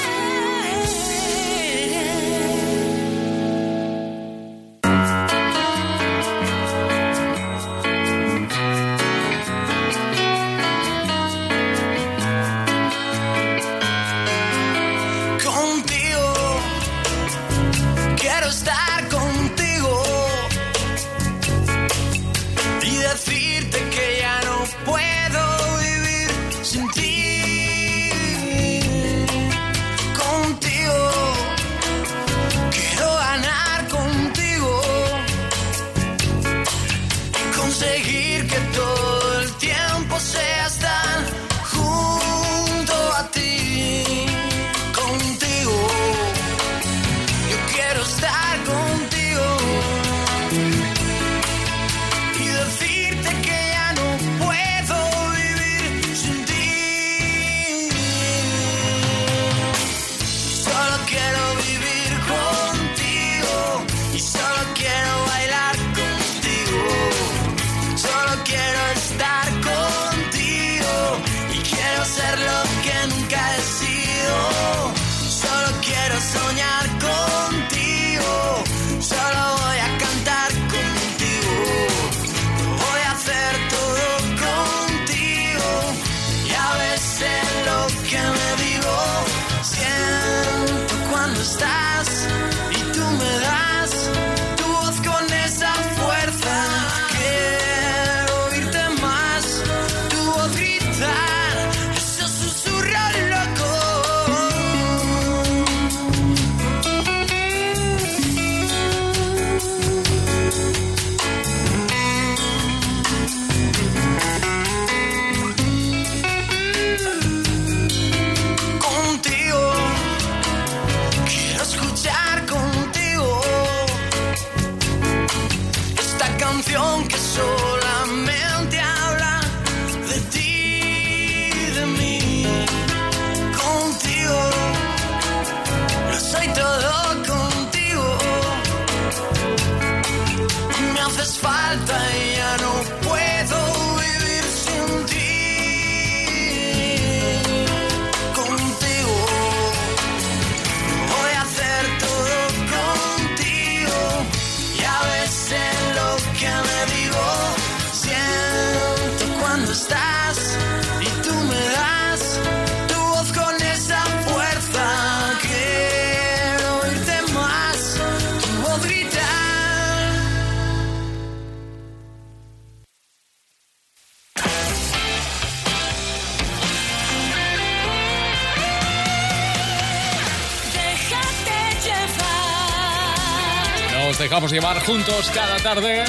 dejamos 184.31 184.53
llevar 184.53 184.79
juntos 184.85 185.29
cada 185.35 185.57
tarde 185.57 186.05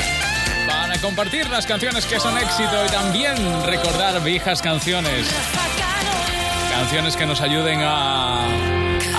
para 0.69 0.97
compartir 1.01 1.51
las 1.51 1.67
canciones 1.67 2.07
que 2.07 2.21
son 2.21 2.39
éxito 2.39 2.87
y 2.87 2.89
también 2.89 3.35
recordar 3.65 4.23
viejas 4.23 4.63
canciones. 4.63 5.27
Canciones 6.71 7.17
que 7.17 7.27
nos 7.27 7.41
ayuden 7.41 7.81
a 7.83 8.47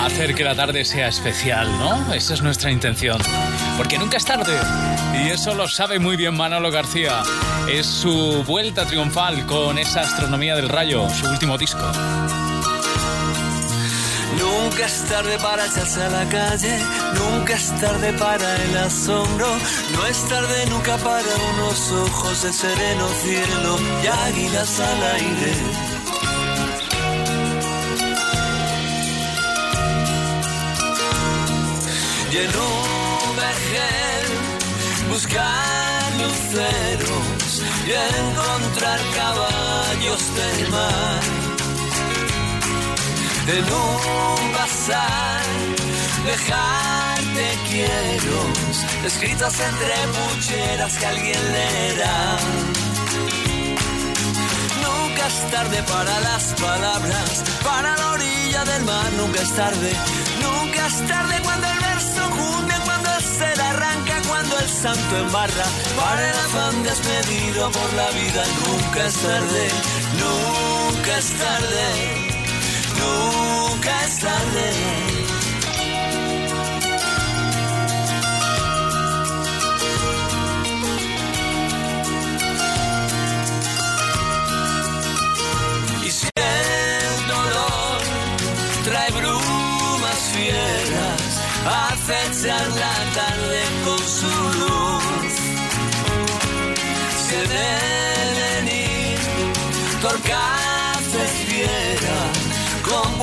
hacer 0.05 0.33
que 0.33 0.45
la 0.45 0.55
tarde 0.55 0.85
sea 0.85 1.09
especial, 1.09 1.69
¿no? 1.79 2.13
Esa 2.13 2.33
es 2.33 2.41
nuestra 2.43 2.71
intención. 2.71 3.17
Porque 3.75 3.97
nunca 3.97 4.15
es 4.15 4.23
tarde. 4.23 4.57
Y 5.21 5.31
eso 5.31 5.53
lo 5.53 5.67
sabe 5.67 5.99
muy 5.99 6.15
bien 6.15 6.37
Manolo 6.37 6.71
García. 6.71 7.23
Es 7.67 7.85
su 7.85 8.45
vuelta 8.47 8.85
triunfal 8.85 9.45
con 9.45 9.79
esa 9.79 9.99
astronomía 9.99 10.55
del 10.55 10.69
rayo, 10.69 11.09
su 11.09 11.27
último 11.27 11.57
disco. 11.57 11.91
Nunca 14.63 14.85
es 14.85 15.03
tarde 15.09 15.37
para 15.39 15.65
echarse 15.65 16.01
a 16.01 16.09
la 16.09 16.29
calle, 16.29 16.79
nunca 17.15 17.53
es 17.53 17.67
tarde 17.81 18.13
para 18.13 18.55
el 18.63 18.77
asombro, 18.77 19.47
no 19.93 20.05
es 20.07 20.25
tarde 20.29 20.65
nunca 20.69 20.97
para 20.97 21.35
unos 21.53 21.91
ojos 21.91 22.43
de 22.43 22.53
sereno 22.53 23.07
cielo 23.21 23.77
y 24.01 24.07
águilas 24.07 24.79
al 24.79 25.03
aire. 25.15 25.53
Y 32.31 32.37
en 32.37 32.55
un 32.55 33.33
buscar 35.09 36.11
luceros 36.21 37.61
y 37.85 37.91
encontrar 37.91 38.99
caballos 39.13 40.35
del 40.35 40.69
mar 40.69 41.52
en 43.47 43.65
un 43.65 44.53
bazar 44.53 45.41
dejarte 46.25 47.57
quiero. 47.69 48.39
Escritas 49.05 49.59
entre 49.59 49.93
pucheras 50.15 50.97
que 50.97 51.05
alguien 51.05 51.51
leerá. 51.51 52.37
Nunca 54.81 55.27
es 55.27 55.51
tarde 55.51 55.83
para 55.83 56.19
las 56.21 56.53
palabras. 56.53 57.43
Para 57.63 57.97
la 57.97 58.11
orilla 58.11 58.63
del 58.63 58.83
mar 58.83 59.11
nunca 59.17 59.41
es 59.41 59.51
tarde. 59.53 59.91
Nunca 60.41 60.87
es 60.87 61.07
tarde 61.07 61.35
cuando 61.43 61.67
el 61.67 61.79
verso 61.79 62.21
junte 62.31 62.75
cuando 62.85 63.09
el 63.13 63.23
ser 63.23 63.61
arranca 63.61 64.21
cuando 64.27 64.57
el 64.59 64.69
santo 64.69 65.17
embarra. 65.17 65.65
Para 65.97 66.29
el 66.29 66.37
afán 66.37 66.83
despedido 66.83 67.71
por 67.71 67.93
la 67.93 68.09
vida 68.11 68.43
nunca 68.65 69.05
es 69.05 69.15
tarde. 69.15 69.67
Nunca 70.21 71.17
es 71.17 71.29
tarde 71.37 72.32
nunca 73.03 74.05
es 74.05 74.19
tarde. 74.19 74.67
Y 86.05 86.09
si 86.11 86.29
dolor 87.27 88.01
trae 88.85 89.11
brumas 89.11 90.21
fieras, 90.33 91.21
acechan 91.65 92.69
la 92.83 92.95
tarde 93.15 93.42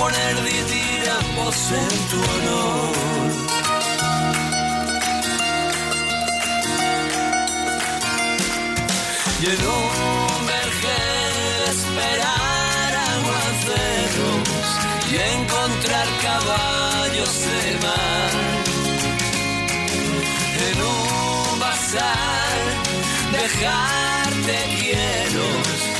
di 0.09 0.59
tiramos 0.73 1.73
en 1.73 1.89
tu 2.09 2.17
honor. 2.17 2.91
Y 9.43 9.47
en 9.47 9.61
un 9.67 10.47
vergel 10.47 11.63
esperar 11.69 12.93
aguaceros 13.15 14.69
y 15.11 15.17
encontrar 15.37 16.09
caballos 16.23 17.33
de 17.45 17.63
mar. 17.85 18.33
En 20.69 20.79
un 20.83 21.59
bazar 21.59 22.61
dejarte 23.33 24.57
quiero 24.79 26.00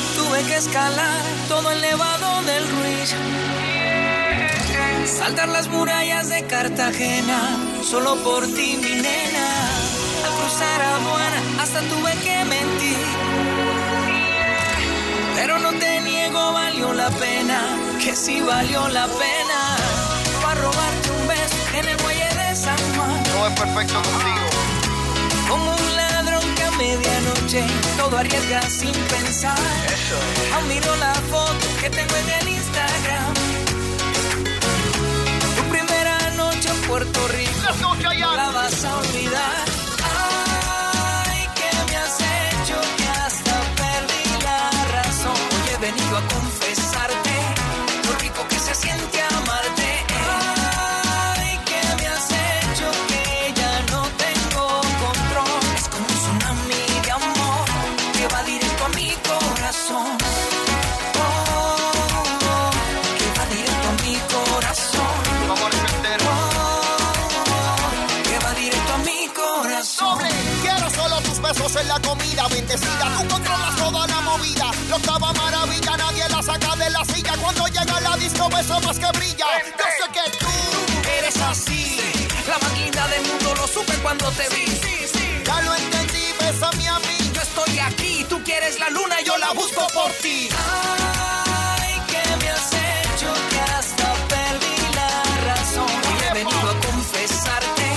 tuve 0.31 0.43
que 0.43 0.55
escalar 0.55 1.21
todo 1.49 1.71
el 1.71 1.81
nevado 1.81 2.41
del 2.43 2.63
Ruiz. 2.69 3.15
Saltar 5.05 5.49
las 5.49 5.67
murallas 5.67 6.29
de 6.29 6.45
Cartagena, 6.45 7.39
solo 7.83 8.15
por 8.23 8.45
ti, 8.45 8.79
mi 8.81 8.95
nena. 8.95 9.47
Al 10.25 10.31
cruzar 10.39 10.81
aduana, 10.81 11.39
hasta 11.61 11.81
tuve 11.81 12.11
que 12.23 12.45
mentir. 12.45 13.05
Pero 15.35 15.59
no 15.59 15.73
te 15.73 15.99
niego, 16.01 16.53
valió 16.53 16.93
la 16.93 17.09
pena, 17.09 17.59
que 18.01 18.15
sí 18.15 18.39
valió 18.41 18.87
la 18.87 19.07
pena. 19.07 19.59
Para 20.41 20.61
robarte 20.61 21.11
un 21.11 21.27
beso 21.27 21.77
en 21.77 21.89
el 21.89 21.97
muelle 22.03 22.29
de 22.35 22.55
San 22.55 22.77
Juan. 22.95 23.23
No 23.33 23.47
es 23.47 23.59
perfecto 23.59 23.95
contigo. 23.95 24.47
Como 25.49 25.75
un 25.75 25.97
medianoche, 26.81 27.63
todo 27.97 28.17
arriesga 28.17 28.61
sin 28.69 28.93
pensar. 29.13 29.57
Eso 29.95 30.17
Aún 30.55 30.67
miro 30.67 30.95
la 30.97 31.13
foto 31.31 31.65
que 31.79 31.89
tengo 31.89 32.15
en 32.23 32.29
el 32.39 32.47
Instagram. 32.59 33.33
Tu 35.57 35.63
primera 35.75 36.17
noche 36.41 36.69
en 36.69 36.81
Puerto 36.89 37.19
Rico, 37.27 37.67
no 37.81 38.35
la 38.35 38.49
vas 38.51 38.85
a 38.85 38.97
olvidar. 38.97 39.90
Te 84.37 84.47
vi. 84.55 85.43
Ya 85.45 85.61
lo 85.61 85.75
entendí, 85.75 86.25
bésame 86.39 86.87
a 86.87 86.99
mí. 86.99 87.17
Yo 87.33 87.41
estoy 87.41 87.79
aquí, 87.79 88.25
tú 88.29 88.41
quieres 88.43 88.79
la 88.79 88.89
luna 88.89 89.21
yo 89.25 89.37
la 89.37 89.51
busco 89.53 89.87
por 89.93 90.11
ti. 90.23 90.49
Ay, 90.51 91.93
que 92.11 92.23
me 92.39 92.49
has 92.49 92.69
hecho 92.73 93.29
que 93.49 93.59
hasta 93.77 94.13
perdí 94.33 94.77
la 94.99 95.13
razón. 95.49 95.91
Y 96.19 96.23
he 96.25 96.33
venido 96.33 96.69
a 96.69 96.75
confesarte 96.87 97.87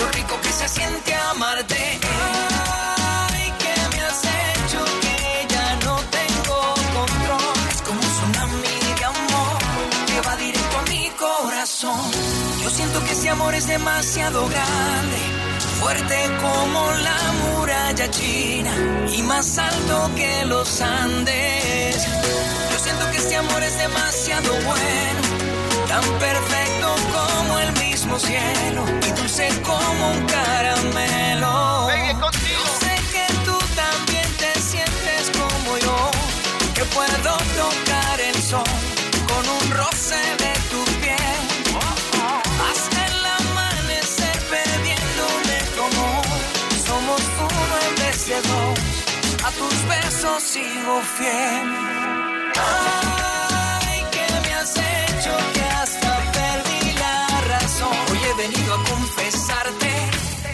lo 0.00 0.08
rico 0.12 0.40
que 0.40 0.52
se 0.52 0.68
siente 0.68 1.14
amarte. 1.14 2.00
Yo 12.62 12.70
siento 12.70 13.04
que 13.04 13.12
ese 13.12 13.28
amor 13.28 13.54
es 13.54 13.66
demasiado 13.66 14.46
grande, 14.48 15.16
fuerte 15.82 16.18
como 16.40 16.92
la 17.08 17.20
muralla 17.42 18.08
china 18.10 18.72
y 19.12 19.22
más 19.22 19.58
alto 19.58 20.10
que 20.14 20.44
los 20.44 20.80
Andes. 20.80 22.06
Yo 22.70 22.78
siento 22.78 23.10
que 23.10 23.18
ese 23.18 23.36
amor 23.36 23.62
es 23.62 23.76
demasiado 23.76 24.50
bueno, 24.70 25.22
tan 25.88 26.04
perfecto 26.26 26.88
como 27.16 27.58
el 27.58 27.72
mismo 27.84 28.18
cielo 28.18 28.84
y 29.06 29.10
dulce 29.18 29.48
como 29.62 30.10
un 30.12 30.24
caramelo. 30.26 31.88
Yo 32.20 32.64
sé 32.82 32.94
que 33.12 33.26
tú 33.46 33.58
también 33.74 34.28
te 34.42 34.52
sientes 34.60 35.22
como 35.40 35.78
yo, 35.78 36.10
que 36.74 36.84
puedo 36.96 37.32
tocar 37.62 38.20
el 38.20 38.40
sol 38.40 38.72
con 39.28 39.44
un 39.58 39.70
roce 39.78 40.22
de 40.42 40.51
tus 49.62 49.88
besos 49.88 50.42
sigo 50.42 51.02
fiel. 51.16 51.68
Ay, 52.58 53.98
que 54.14 54.26
me 54.44 54.54
has 54.54 54.74
hecho 54.76 55.32
que 55.54 55.64
hasta 55.80 56.12
perdí 56.38 56.92
la 56.98 57.40
razón. 57.52 57.96
Hoy 58.10 58.20
he 58.28 58.34
venido 58.34 58.74
a 58.74 58.84
confesarte 58.84 59.92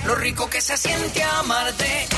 lo 0.06 0.14
rico 0.14 0.48
que 0.50 0.60
se 0.60 0.76
siente 0.76 1.22
amarte. 1.22 2.08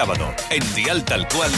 Sábado, 0.00 0.34
en 0.48 0.74
Dial 0.74 1.04
Tal 1.04 1.28
Cual, 1.28 1.50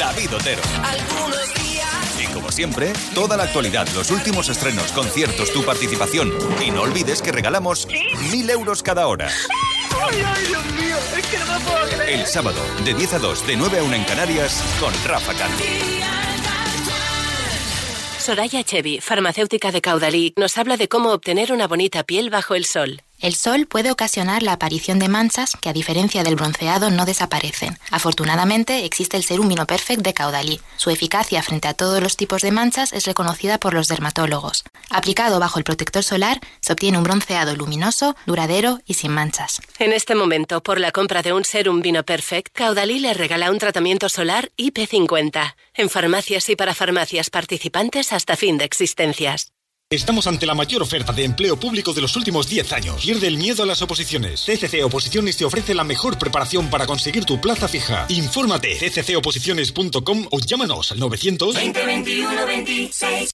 David 0.00 0.34
Otero. 0.34 0.60
Algunos 0.82 1.54
días. 1.54 2.20
Y 2.20 2.26
como 2.34 2.50
siempre, 2.50 2.92
toda 3.14 3.36
la 3.36 3.44
actualidad, 3.44 3.86
los 3.94 4.10
últimos 4.10 4.48
estrenos, 4.48 4.90
conciertos, 4.90 5.52
tu 5.52 5.64
participación. 5.64 6.32
Y 6.60 6.72
no 6.72 6.82
olvides 6.82 7.22
que 7.22 7.30
regalamos 7.30 7.86
mil 8.32 8.50
euros 8.50 8.82
cada 8.82 9.06
hora. 9.06 9.28
Ay, 9.28 10.22
ay, 10.26 10.46
Dios 10.48 10.64
mío, 10.72 10.96
es 11.16 11.26
que 11.28 11.38
no 11.38 11.46
me 11.46 11.60
puedo 11.60 11.86
creer. 11.86 12.18
El 12.18 12.26
sábado, 12.26 12.60
de 12.84 12.94
10 12.94 13.12
a 13.12 13.18
2, 13.20 13.46
de 13.46 13.56
9 13.56 13.78
a 13.78 13.82
1 13.84 13.94
en 13.94 14.04
Canarias, 14.04 14.60
con 14.80 14.92
Rafa 15.06 15.32
Cano. 15.34 15.54
Soraya 18.18 18.64
Chevy, 18.64 19.00
farmacéutica 19.00 19.70
de 19.70 19.80
Caudalí, 19.80 20.34
nos 20.36 20.58
habla 20.58 20.76
de 20.76 20.88
cómo 20.88 21.12
obtener 21.12 21.52
una 21.52 21.68
bonita 21.68 22.02
piel 22.02 22.28
bajo 22.28 22.56
el 22.56 22.64
sol. 22.64 23.02
El 23.24 23.36
sol 23.36 23.66
puede 23.66 23.90
ocasionar 23.90 24.42
la 24.42 24.52
aparición 24.52 24.98
de 24.98 25.08
manchas 25.08 25.52
que, 25.58 25.70
a 25.70 25.72
diferencia 25.72 26.22
del 26.24 26.36
bronceado, 26.36 26.90
no 26.90 27.06
desaparecen. 27.06 27.78
Afortunadamente, 27.90 28.84
existe 28.84 29.16
el 29.16 29.24
Serum 29.24 29.48
Vino 29.48 29.64
Perfect 29.64 30.02
de 30.02 30.12
Caudalí. 30.12 30.60
Su 30.76 30.90
eficacia 30.90 31.42
frente 31.42 31.66
a 31.66 31.72
todos 31.72 32.02
los 32.02 32.18
tipos 32.18 32.42
de 32.42 32.50
manchas 32.50 32.92
es 32.92 33.06
reconocida 33.06 33.56
por 33.56 33.72
los 33.72 33.88
dermatólogos. 33.88 34.64
Aplicado 34.90 35.40
bajo 35.40 35.58
el 35.58 35.64
protector 35.64 36.02
solar, 36.02 36.38
se 36.60 36.74
obtiene 36.74 36.98
un 36.98 37.04
bronceado 37.04 37.56
luminoso, 37.56 38.14
duradero 38.26 38.80
y 38.84 38.92
sin 38.92 39.12
manchas. 39.12 39.62
En 39.78 39.94
este 39.94 40.14
momento, 40.14 40.62
por 40.62 40.78
la 40.78 40.92
compra 40.92 41.22
de 41.22 41.32
un 41.32 41.46
Serum 41.46 41.80
Vino 41.80 42.02
Perfect, 42.02 42.52
Caudalí 42.52 42.98
le 42.98 43.14
regala 43.14 43.50
un 43.50 43.58
tratamiento 43.58 44.10
solar 44.10 44.50
IP50. 44.58 45.54
En 45.72 45.88
farmacias 45.88 46.50
y 46.50 46.56
para 46.56 46.74
farmacias 46.74 47.30
participantes 47.30 48.12
hasta 48.12 48.36
fin 48.36 48.58
de 48.58 48.66
existencias. 48.66 49.53
Estamos 49.94 50.26
ante 50.26 50.44
la 50.44 50.54
mayor 50.54 50.82
oferta 50.82 51.12
de 51.12 51.22
empleo 51.22 51.56
público 51.56 51.92
de 51.92 52.00
los 52.00 52.16
últimos 52.16 52.48
10 52.48 52.72
años. 52.72 53.00
Pierde 53.00 53.28
el 53.28 53.38
miedo 53.38 53.62
a 53.62 53.66
las 53.66 53.80
oposiciones. 53.80 54.44
CCC 54.44 54.84
Oposiciones 54.84 55.36
te 55.36 55.44
ofrece 55.44 55.72
la 55.72 55.84
mejor 55.84 56.18
preparación 56.18 56.68
para 56.68 56.84
conseguir 56.84 57.24
tu 57.24 57.40
plaza 57.40 57.68
fija. 57.68 58.06
Infórmate 58.08 58.76
cccoposiciones.com 58.76 60.26
o 60.32 60.40
llámanos 60.40 60.90
al 60.90 60.98
900 60.98 61.54
2021 61.54 62.46
26. 62.46 63.33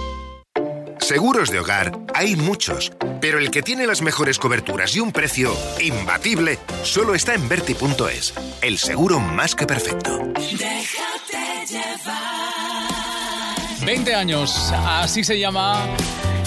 Seguros 1.01 1.49
de 1.49 1.59
hogar 1.59 1.97
hay 2.13 2.35
muchos, 2.35 2.91
pero 3.19 3.39
el 3.39 3.51
que 3.51 3.61
tiene 3.61 3.87
las 3.87 4.01
mejores 4.01 4.37
coberturas 4.37 4.95
y 4.95 4.99
un 4.99 5.11
precio 5.11 5.53
imbatible 5.79 6.59
solo 6.83 7.15
está 7.15 7.33
en 7.33 7.49
Berti.es, 7.49 8.33
el 8.61 8.77
seguro 8.77 9.19
más 9.19 9.55
que 9.55 9.65
perfecto. 9.65 10.19
Déjate 10.35 11.65
llevar. 11.67 13.00
20 13.85 14.13
años, 14.15 14.71
así 14.85 15.23
se 15.23 15.39
llama 15.39 15.87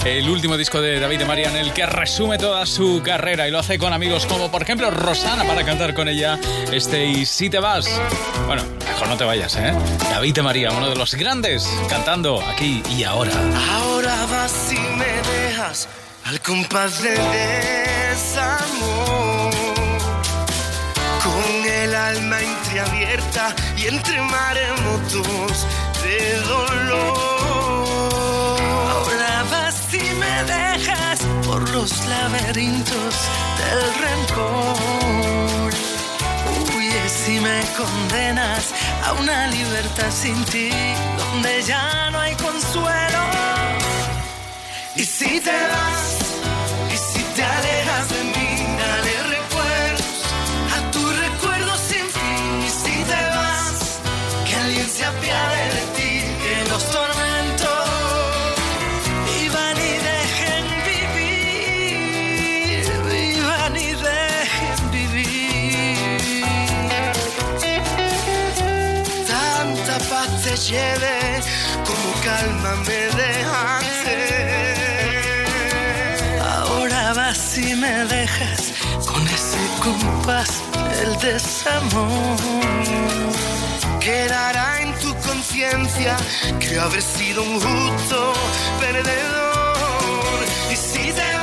el 0.05 0.29
último 0.29 0.55
disco 0.57 0.79
de 0.81 0.99
David 0.99 1.19
de 1.19 1.25
María 1.25 1.49
en 1.49 1.57
el 1.57 1.73
que 1.73 1.85
resume 1.85 2.37
toda 2.37 2.65
su 2.65 3.01
carrera 3.03 3.47
y 3.47 3.51
lo 3.51 3.59
hace 3.59 3.77
con 3.79 3.91
amigos 3.91 4.25
como 4.25 4.51
por 4.51 4.61
ejemplo 4.61 4.91
Rosana 4.91 5.43
para 5.43 5.65
cantar 5.65 5.93
con 5.93 6.07
ella 6.07 6.39
este 6.71 7.05
Y 7.05 7.25
si 7.25 7.49
te 7.49 7.59
vas. 7.59 7.89
Bueno, 8.45 8.63
mejor 8.87 9.07
no 9.09 9.17
te 9.17 9.23
vayas, 9.23 9.55
¿eh? 9.57 9.73
David 10.09 10.35
de 10.35 10.41
María, 10.43 10.71
uno 10.71 10.89
de 10.89 10.95
los 10.95 11.15
grandes, 11.15 11.67
cantando 11.89 12.41
aquí 12.41 12.83
y 12.89 13.03
ahora. 13.03 13.33
Ahora 13.73 14.25
vas 14.27 14.71
y 14.71 14.79
me 14.79 15.05
dejas 15.47 15.89
al 16.23 16.39
compás 16.41 17.01
del 17.01 17.17
desamor. 18.11 19.53
Con 21.23 21.65
el 21.67 21.95
alma 21.95 22.39
entreabierta 22.41 23.55
y 23.77 23.87
entre 23.87 24.21
maremotos 24.21 25.65
dolor. 26.41 27.13
Ahora 28.89 29.43
vas 29.51 29.93
y 29.93 30.13
me 30.15 30.43
dejas 30.43 31.19
por 31.45 31.69
los 31.69 32.05
laberintos 32.05 33.15
del 33.59 33.81
rencor. 34.05 35.71
Huyes 36.75 37.29
y 37.29 37.39
me 37.39 37.61
condenas 37.77 38.73
a 39.03 39.13
una 39.13 39.47
libertad 39.47 40.11
sin 40.11 40.43
ti, 40.45 40.69
donde 41.17 41.61
ya 41.63 42.09
no 42.11 42.19
hay 42.19 42.35
consuelo. 42.35 43.23
Y 44.95 45.03
si 45.03 45.41
te 45.41 45.51
vas, 45.51 46.24
lleve 70.69 71.41
como 71.85 72.13
calma 72.23 72.75
me 72.87 73.01
dejaste. 73.21 74.17
Ahora 76.41 77.13
vas 77.13 77.57
y 77.57 77.75
me 77.75 78.05
dejas 78.05 78.73
con 79.05 79.21
ese 79.27 79.59
compás 79.83 80.63
del 80.91 81.17
desamor. 81.19 82.37
Quedará 83.99 84.81
en 84.81 84.93
tu 84.99 85.13
conciencia 85.27 86.17
que 86.59 86.79
haber 86.79 87.01
sido 87.01 87.43
un 87.43 87.59
justo 87.59 88.33
perdedor. 88.79 90.39
Y 90.71 90.75
si 90.75 91.11
te 91.11 91.34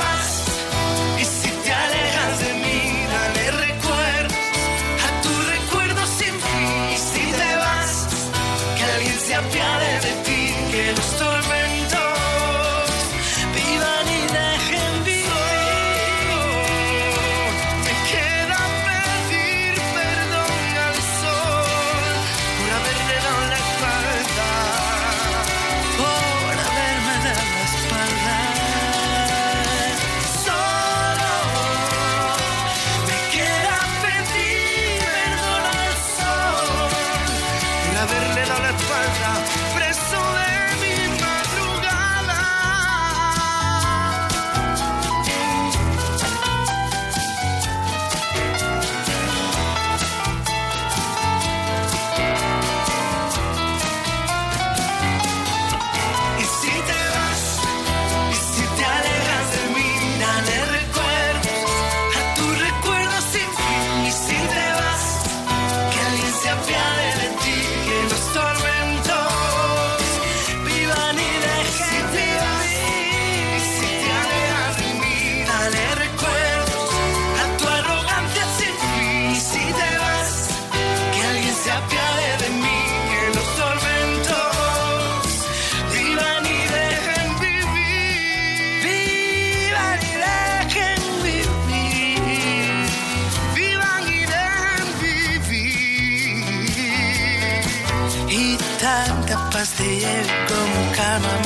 como 101.13 101.27
calma 101.27 101.42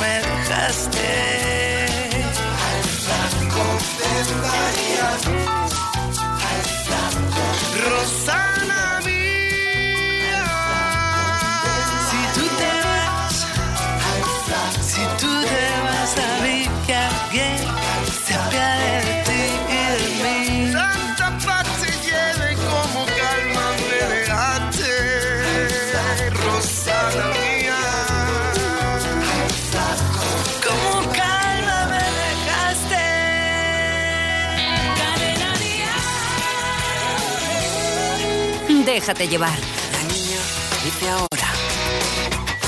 Déjate 38.97 39.27
llevar. 39.27 39.59
La 39.91 40.01
niña 40.11 40.39
dice 40.83 41.07
ahora 41.07 41.49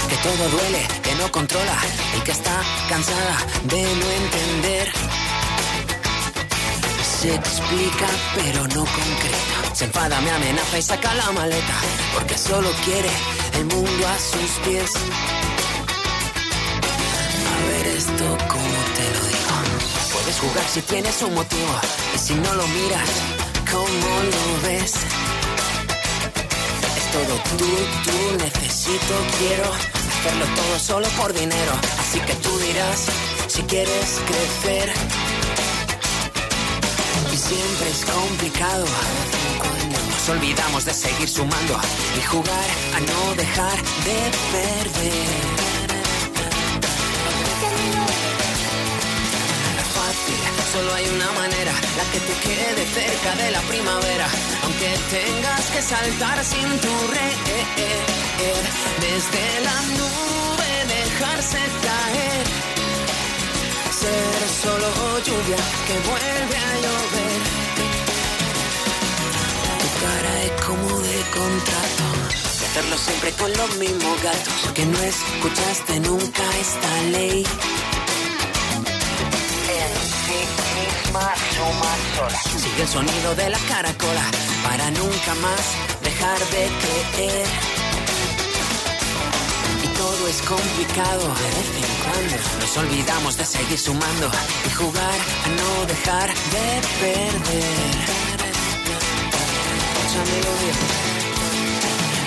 que 0.08 0.16
todo 0.18 0.50
duele, 0.50 0.88
que 1.02 1.16
no 1.16 1.32
controla 1.32 1.76
y 2.16 2.22
que 2.22 2.32
está 2.32 2.56
cansada 2.88 3.36
de 3.64 3.82
no 3.82 4.12
entender. 4.12 4.92
Se 7.20 7.34
explica 7.34 8.06
pero 8.36 8.62
no 8.68 8.86
concreta. 8.86 9.74
Se 9.74 9.86
enfada, 9.86 10.22
me 10.22 10.30
amenaza 10.30 10.78
y 10.78 10.84
saca 10.84 11.16
la 11.16 11.32
maleta 11.32 11.74
porque 12.14 12.38
solo 12.38 12.70
quiere 12.86 13.10
el 13.56 13.66
mundo 13.66 14.08
a 14.08 14.18
sus 14.20 14.52
pies. 14.68 14.92
A 17.54 17.70
ver 17.72 17.88
esto 17.88 18.26
como 18.54 18.78
te 18.98 19.06
lo 19.16 19.22
digo. 19.34 19.56
Puedes 20.14 20.40
jugar 20.40 20.66
si 20.72 20.82
tienes 20.84 21.24
un 21.24 21.34
motivo 21.34 21.74
y 22.14 22.20
si 22.20 22.36
no 22.36 22.54
lo 22.54 22.68
miras, 22.68 23.10
¿cómo 23.72 24.24
lo 24.32 24.68
ves? 24.68 24.94
Todo 27.12 27.36
tú, 27.58 27.66
tú, 28.06 28.44
necesito, 28.44 29.14
quiero 29.40 29.64
hacerlo 29.64 30.46
todo 30.56 30.80
solo 30.80 31.08
por 31.18 31.34
dinero. 31.34 31.72
Así 32.00 32.20
que 32.20 32.34
tú 32.36 32.58
dirás 32.60 33.06
si 33.48 33.64
quieres 33.64 34.22
crecer. 34.28 34.94
Y 37.34 37.38
siempre 37.38 37.90
es 37.90 38.06
complicado. 38.06 38.86
Nos 40.12 40.30
olvidamos 40.30 40.86
de 40.86 40.94
seguir 40.94 41.28
sumando 41.28 41.80
y 42.18 42.22
jugar 42.28 42.70
a 42.96 43.00
no 43.00 43.36
dejar 43.36 43.78
de 44.06 44.20
perder. 44.52 45.59
Solo 50.80 50.94
hay 50.94 51.08
una 51.10 51.32
manera, 51.34 51.74
la 51.98 52.06
que 52.12 52.20
te 52.20 52.34
quede 52.48 52.86
cerca 52.88 53.36
de 53.44 53.52
la 53.52 53.62
primavera, 53.62 54.28
aunque 54.64 54.90
tengas 55.12 55.66
que 55.72 55.82
saltar 55.82 56.46
sin 56.46 56.70
tu 56.80 56.94
red, 57.16 57.36
desde 59.06 59.44
la 59.68 59.78
nube 60.00 60.70
dejarse 60.96 61.60
caer, 61.88 62.46
ser 64.02 64.42
solo 64.64 64.90
lluvia 65.28 65.62
que 65.88 65.96
vuelve 66.10 66.58
a 66.70 66.74
llover. 66.84 67.40
Tu 69.82 69.90
cara 70.04 70.34
es 70.46 70.54
como 70.66 70.90
de 71.08 71.18
contrato, 71.40 72.06
de 72.60 72.66
hacerlo 72.68 72.98
siempre 72.98 73.32
con 73.34 73.52
los 73.52 73.76
mismos 73.78 74.24
gatos, 74.24 74.54
porque 74.64 74.86
no 74.86 75.00
escuchaste 75.00 76.00
nunca 76.00 76.44
esta 76.62 77.02
ley. 77.12 77.46
Misma 81.10 81.34
suma 81.56 81.92
sola. 82.16 82.40
Sigue 82.58 82.82
el 82.82 82.88
sonido 82.88 83.36
de 83.36 83.50
la 83.50 83.60
caracola 83.60 84.26
para 84.64 84.92
nunca 84.92 85.36
más 85.42 85.64
dejar 86.04 86.40
de 86.40 86.70
creer. 86.82 87.48
Y 89.84 89.88
todo 89.98 90.28
es 90.28 90.42
complicado 90.42 91.22
de 91.22 91.50
vez 91.56 91.70
en 91.82 91.94
cuando. 92.04 92.36
Nos 92.60 92.78
olvidamos 92.78 93.38
de 93.38 93.46
seguir 93.46 93.80
sumando 93.80 94.32
y 94.68 94.70
jugar 94.72 95.20
a 95.46 95.50
no 95.60 95.86
dejar 95.88 96.28
de 96.28 96.68
perder. 97.02 97.70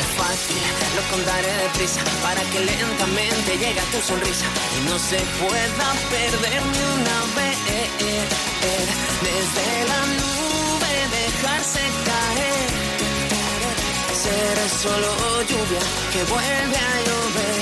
Es 0.01 0.11
fácil, 0.17 0.63
lo 0.97 1.03
contaré 1.11 1.53
deprisa 1.65 2.01
para 2.23 2.43
que 2.51 2.61
lentamente 2.61 3.59
llegue 3.59 3.83
tu 3.93 4.01
sonrisa 4.01 4.47
y 4.77 4.89
no 4.89 4.99
se 4.99 5.19
pueda 5.41 5.87
perder 6.11 6.63
ni 6.63 7.01
una 7.01 7.19
vez. 7.37 8.42
Desde 8.63 9.67
la 9.91 10.01
nube 10.21 10.93
dejarse 11.19 11.81
caer, 12.09 12.69
ser 14.23 14.57
solo 14.83 15.11
lluvia 15.51 15.83
que 16.13 16.23
vuelve 16.33 16.79
a 16.91 16.95
llover. 17.07 17.61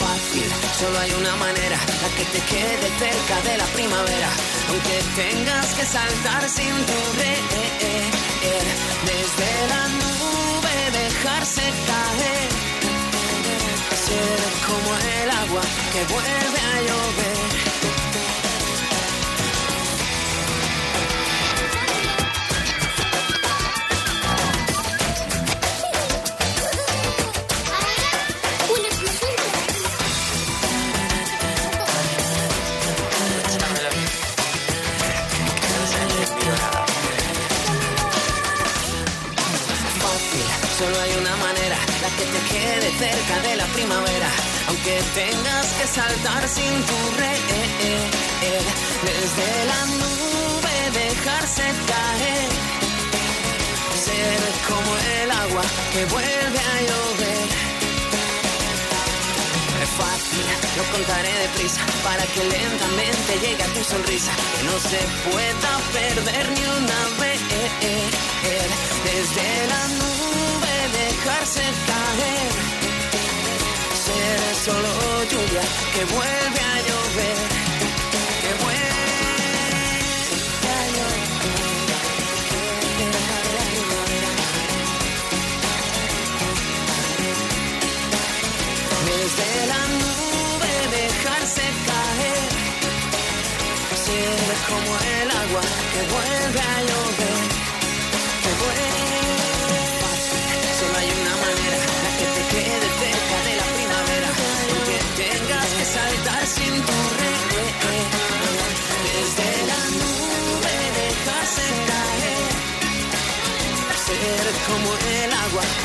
Fácil, 0.00 0.48
solo 0.78 0.98
hay 0.98 1.12
una 1.12 1.36
manera, 1.36 1.78
la 2.02 2.08
que 2.16 2.24
te 2.32 2.40
quede 2.52 2.86
cerca 2.98 3.36
de 3.48 3.56
la 3.56 3.66
primavera, 3.76 4.30
aunque 4.68 4.96
tengas 5.22 5.66
que 5.74 5.84
saltar 5.86 6.48
sin 6.50 6.74
red. 7.18 7.42
Desde 9.10 9.50
la 9.72 9.88
nube 9.88 10.74
dejarse 10.92 11.62
caer, 11.62 12.48
ser 14.06 14.38
como 14.66 14.90
el 14.96 15.30
agua 15.30 15.62
que 15.92 16.04
vuelve 16.12 16.60
a 16.72 16.80
llover. 16.86 17.43
Que 42.18 42.24
te 42.24 42.40
quede 42.52 42.88
cerca 42.98 43.40
de 43.48 43.56
la 43.56 43.66
primavera, 43.66 44.30
aunque 44.68 45.02
tengas 45.14 45.66
que 45.78 45.86
saltar 45.86 46.48
sin 46.48 46.74
tu 46.88 46.98
red. 47.18 47.40
Desde 49.08 49.48
la 49.70 49.80
nube 50.00 50.74
dejarse 50.92 51.62
caer, 51.90 52.48
ser 54.06 54.40
como 54.68 54.90
el 55.22 55.30
agua 55.30 55.64
que 55.92 56.04
vuelve 56.06 56.60
a 56.72 56.76
llover. 56.88 57.48
Es 59.82 59.90
fácil, 60.00 60.46
lo 60.76 60.84
contaré 60.92 61.32
deprisa 61.46 61.82
para 62.02 62.24
que 62.32 62.42
lentamente 62.44 63.32
llegue 63.42 63.62
a 63.62 63.72
tu 63.74 63.82
sonrisa, 63.84 64.32
que 64.56 64.62
no 64.64 64.76
se 64.78 65.00
pueda 65.30 65.72
perder 65.92 66.44
ni 66.50 66.64
una 66.80 67.00
vez. 67.20 67.40
Desde 69.04 69.46
la 69.72 69.82
nube 69.98 70.63
dejarse 71.24 71.62
caer, 71.88 72.52
ser 74.04 74.40
solo 74.64 74.90
lluvia 75.30 75.64
que 75.94 76.04
vuelve 76.04 76.60
a 76.60 76.76
llover, 76.86 77.38
que 78.42 78.50
vuelve 78.62 79.08
a 80.68 80.82
llover. 80.96 81.24
Desde 89.08 89.48
la 89.72 89.82
nube 90.02 90.72
dejarse 90.98 91.64
caer, 91.88 92.48
ser 94.04 94.38
como 94.68 94.92
el 95.16 95.28
agua 95.30 95.64
que 95.92 96.02
vuelve 96.12 96.60
a 96.60 96.80
llover, 96.82 97.40
que 98.42 98.52
vuelve. 98.62 99.33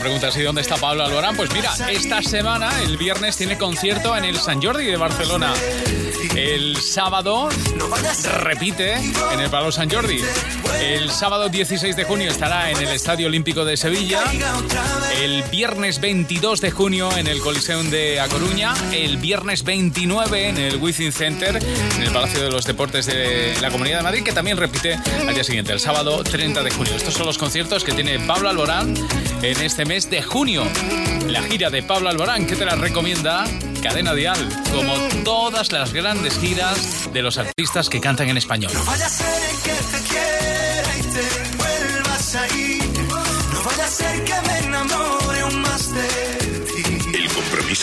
Preguntas, 0.00 0.36
¿y 0.36 0.42
dónde 0.42 0.60
está 0.60 0.76
Pablo 0.76 1.04
Alborán? 1.04 1.36
Pues 1.36 1.52
mira, 1.52 1.72
esta 1.88 2.20
semana, 2.20 2.82
el 2.82 2.96
viernes, 2.96 3.36
tiene 3.36 3.56
concierto 3.56 4.16
en 4.16 4.24
el 4.24 4.38
San 4.38 4.60
Jordi 4.60 4.86
de 4.86 4.96
Barcelona. 4.96 5.54
El 6.34 6.76
sábado 6.78 7.48
repite 8.40 8.94
en 8.94 9.40
el 9.40 9.50
Palo 9.50 9.70
San 9.70 9.88
Jordi. 9.88 10.20
El 10.80 11.10
sábado 11.10 11.48
16 11.48 11.94
de 11.94 12.04
junio 12.04 12.30
estará 12.30 12.70
en 12.70 12.78
el 12.78 12.88
Estadio 12.88 13.28
Olímpico 13.28 13.64
de 13.64 13.76
Sevilla. 13.76 14.22
El 15.22 15.44
viernes 15.44 16.00
22 16.00 16.60
de 16.60 16.70
junio 16.72 17.16
en 17.16 17.28
el 17.28 17.40
Coliseum 17.40 17.88
de 17.88 18.20
A 18.20 18.28
Coruña. 18.28 18.74
El 18.92 19.18
viernes 19.18 19.62
29 19.62 20.48
en 20.48 20.58
el 20.58 20.76
Wizzing 20.76 21.12
Center, 21.12 21.62
en 21.96 22.02
el 22.02 22.10
Palacio 22.10 22.42
de 22.42 22.50
los 22.50 22.64
Deportes 22.64 23.06
de 23.06 23.54
la 23.60 23.70
Comunidad 23.70 23.98
de 23.98 24.02
Madrid, 24.02 24.24
que 24.24 24.32
también 24.32 24.56
repite 24.56 24.94
al 24.94 25.34
día 25.34 25.44
siguiente, 25.44 25.72
el 25.72 25.80
sábado 25.80 26.24
30 26.24 26.62
de 26.62 26.70
junio. 26.72 26.94
Estos 26.96 27.14
son 27.14 27.26
los 27.26 27.38
conciertos 27.38 27.84
que 27.84 27.92
tiene 27.92 28.18
Pablo 28.18 28.48
Alborán 28.48 28.94
en 29.42 29.60
este 29.60 29.83
mes 29.84 30.10
de 30.10 30.22
junio. 30.22 30.64
La 31.26 31.42
gira 31.42 31.70
de 31.70 31.82
Pablo 31.82 32.08
Alborán, 32.08 32.46
que 32.46 32.56
te 32.56 32.64
la 32.64 32.74
recomienda 32.74 33.44
Cadena 33.82 34.14
Dial, 34.14 34.48
como 34.72 34.94
todas 35.24 35.72
las 35.72 35.92
grandes 35.92 36.38
giras 36.38 37.10
de 37.12 37.22
los 37.22 37.38
artistas 37.38 37.88
que 37.88 38.00
cantan 38.00 38.28
en 38.28 38.36
español. 38.36 38.72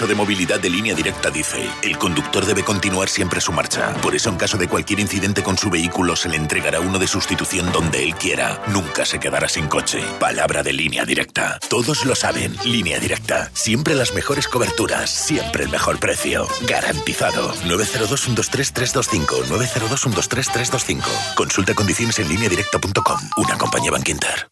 De 0.08 0.16
movilidad 0.16 0.60
de 0.60 0.70
línea 0.70 0.96
directa 0.96 1.30
dice, 1.30 1.70
el 1.82 1.98
conductor 1.98 2.46
debe 2.46 2.64
continuar 2.64 3.10
siempre 3.10 3.42
su 3.42 3.52
marcha. 3.52 3.94
Por 4.02 4.16
eso 4.16 4.30
en 4.30 4.38
caso 4.38 4.58
de 4.58 4.68
cualquier 4.68 5.00
incidente 5.00 5.44
con 5.44 5.58
su 5.58 5.70
vehículo 5.70 6.16
se 6.16 6.30
le 6.30 6.38
entregará 6.38 6.80
uno 6.80 7.00
de 7.00 7.08
sustitución 7.08 7.72
donde 7.72 8.04
él 8.04 8.16
quiera. 8.16 8.62
Nunca 8.68 9.06
se 9.06 9.20
quedará 9.20 9.50
sin 9.50 9.68
coche. 9.68 10.02
Palabra 10.20 10.64
de 10.64 10.74
línea 10.74 11.06
directa. 11.06 11.60
Todos 11.70 12.06
lo 12.06 12.16
saben. 12.16 12.56
Línea 12.66 13.00
directa. 13.00 13.52
Siempre 13.54 13.96
las 13.96 14.14
mejores 14.14 14.48
coberturas. 14.48 15.10
Siempre 15.10 15.64
el 15.64 15.70
mejor 15.70 16.00
precio. 16.00 16.48
Garantizado. 16.68 17.54
902-123-325. 17.66 19.46
902-123-325. 19.46 21.36
Consulta 21.36 21.74
condiciones 21.74 22.20
en 22.20 22.30
línea 22.30 22.50
directa.com. 22.50 23.20
Una 23.38 23.58
compañía 23.58 23.92
Banquinter 23.92 24.52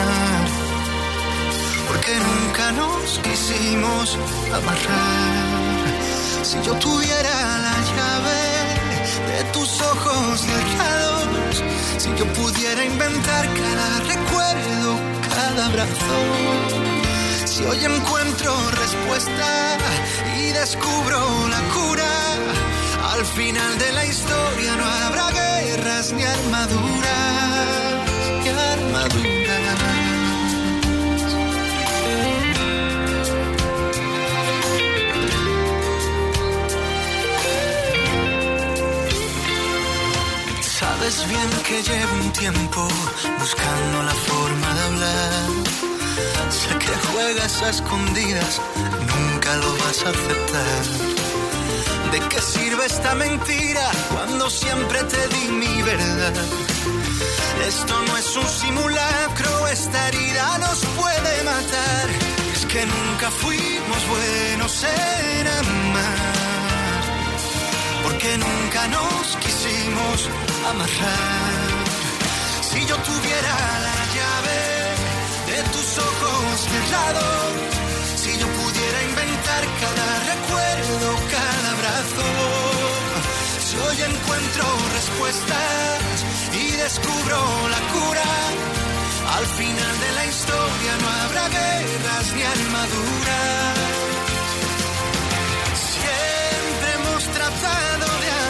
porque 2.01 2.15
nunca 2.15 2.71
nos 2.71 3.19
quisimos 3.19 4.17
amarrar. 4.51 5.85
Si 6.41 6.57
yo 6.63 6.73
tuviera 6.75 7.59
la 7.59 7.77
llave 7.91 8.41
de 9.29 9.43
tus 9.51 9.79
ojos 9.81 10.41
cerrados, 10.41 11.63
si 11.97 12.09
yo 12.15 12.25
pudiera 12.33 12.83
inventar 12.83 13.47
cada 13.53 13.99
recuerdo, 13.99 14.97
cada 15.29 15.65
abrazo. 15.67 16.17
Si 17.45 17.63
hoy 17.65 17.85
encuentro 17.85 18.51
respuesta 18.71 19.77
y 20.37 20.51
descubro 20.53 21.19
la 21.49 21.61
cura, 21.75 22.13
al 23.13 23.25
final 23.25 23.77
de 23.77 23.91
la 23.91 24.05
historia 24.05 24.75
no 24.75 24.85
habrá 24.85 25.29
guerras 25.31 26.13
ni 26.13 26.23
armaduras, 26.23 27.95
ni 28.43 28.49
armaduras. 28.49 29.30
Sabes 41.11 41.29
bien 41.29 41.49
que 41.67 41.83
llevo 41.83 42.13
un 42.23 42.31
tiempo 42.31 42.87
buscando 43.37 44.03
la 44.03 44.13
forma 44.13 44.73
de 44.75 44.81
hablar. 44.81 45.49
Sé 46.49 46.69
que 46.79 46.93
juegas 47.11 47.61
a 47.63 47.69
escondidas, 47.69 48.61
nunca 49.11 49.57
lo 49.57 49.71
vas 49.73 50.03
a 50.05 50.09
aceptar. 50.09 50.83
¿De 52.13 52.19
qué 52.29 52.41
sirve 52.41 52.85
esta 52.85 53.13
mentira 53.15 53.91
cuando 54.13 54.49
siempre 54.49 55.03
te 55.03 55.27
di 55.35 55.47
mi 55.51 55.81
verdad? 55.81 56.33
Esto 57.67 57.93
no 58.07 58.17
es 58.17 58.37
un 58.37 58.47
simulacro, 58.47 59.67
esta 59.67 60.07
herida 60.07 60.59
nos 60.59 60.79
puede 60.95 61.43
matar. 61.43 62.07
Es 62.53 62.65
que 62.67 62.85
nunca 62.85 63.29
fuimos 63.31 64.07
buenos 64.07 64.83
en 64.83 65.47
amar, 65.47 67.03
porque 68.03 68.37
nunca 68.37 68.87
nos 68.87 69.35
quisimos 69.43 70.50
amarrar. 70.69 71.71
Si 72.61 72.79
yo 72.85 72.95
tuviera 72.97 73.55
la 73.87 73.99
llave 74.15 74.59
de 75.51 75.59
tus 75.73 75.97
ojos 75.97 76.51
cerrados, 76.71 77.51
si 78.15 78.31
yo 78.37 78.47
pudiera 78.47 79.03
inventar 79.09 79.63
cada 79.83 80.09
recuerdo, 80.31 81.07
cada 81.35 81.67
abrazo, 81.75 82.27
si 83.65 83.75
hoy 83.77 83.97
encuentro 84.11 84.65
respuestas 84.93 86.01
y 86.53 86.71
descubro 86.83 87.37
la 87.69 87.81
cura, 87.93 88.31
al 89.37 89.45
final 89.45 89.93
de 90.03 90.11
la 90.17 90.25
historia 90.25 90.93
no 91.01 91.07
habrá 91.21 91.49
guerras 91.49 92.25
ni 92.35 92.43
armaduras. 92.43 93.81
Siempre 95.95 96.89
hemos 96.95 97.23
tratado 97.37 98.07
de 98.23 98.40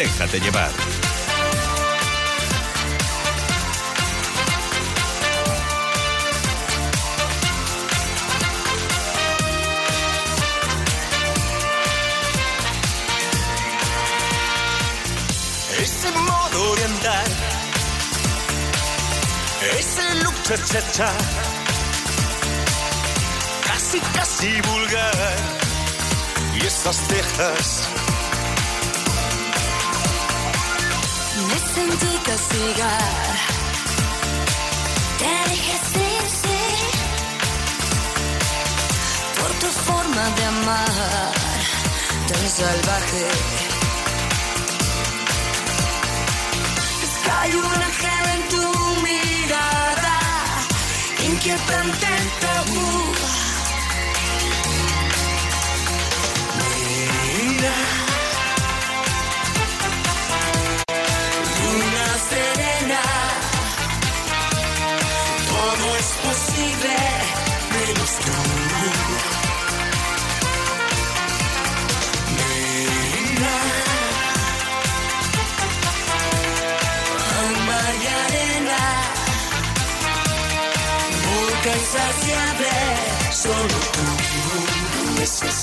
Déjate 0.00 0.40
llevar. 0.40 0.70
Ese 15.82 16.10
modo 16.12 16.74
andar, 16.86 17.24
ese 19.78 20.14
look 20.22 20.34
cha 20.64 20.80
cha, 20.92 21.12
casi 23.66 24.00
casi 24.14 24.62
vulgar, 24.62 25.36
y 26.54 26.64
esas 26.64 26.96
cejas. 27.06 27.89
Sentí. 31.98 32.98
Te 35.18 35.50
dije 35.50 35.76
sí, 35.92 36.10
sí. 36.42 36.62
Por 39.38 39.50
tu 39.60 39.66
forma 39.66 40.24
de 40.36 40.44
amar, 40.44 41.32
tan 42.28 42.48
salvaje. 42.48 43.26
Es 47.04 47.12
que 47.22 47.30
hay 47.30 47.52
un 47.54 47.82
en 48.34 48.48
tu 48.52 48.64
mirada, 49.02 50.18
inquietante 51.28 52.06
tabú. 52.40 53.09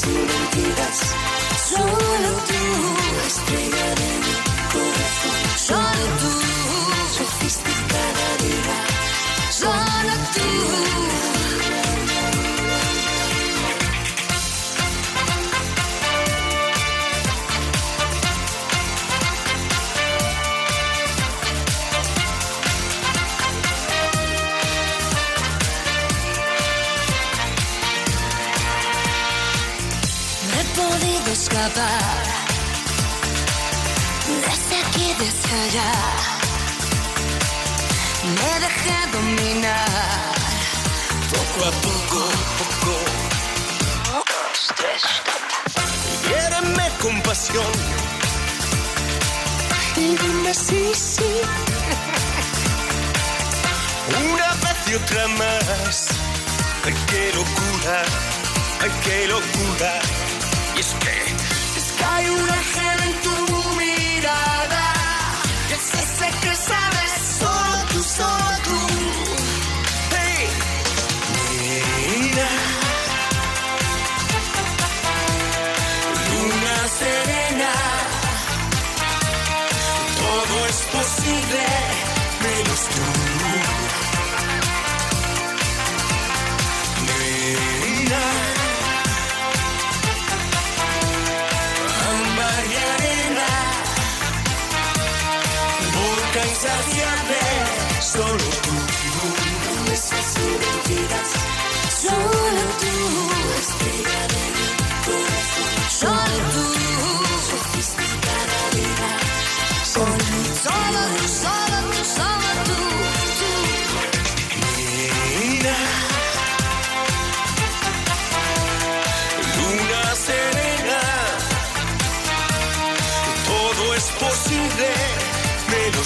Mentiras. 0.06 1.16
Solo 1.70 2.32
tú, 2.48 3.26
estrella 3.26 3.96
de 3.96 4.27
otra 55.08 55.28
más. 55.28 56.08
Ay, 56.84 56.94
qué 57.10 57.32
locura. 57.34 58.04
Ay, 58.82 58.92
qué 59.04 59.28
locura. 59.28 60.00
Y 60.76 60.80
es 60.80 60.96
que, 61.00 61.80
es 61.80 61.92
que 61.98 62.04
hay 62.04 62.30
un 62.30 62.50
ángel 62.50 62.97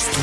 menos 0.02 0.16
tú. 0.16 0.22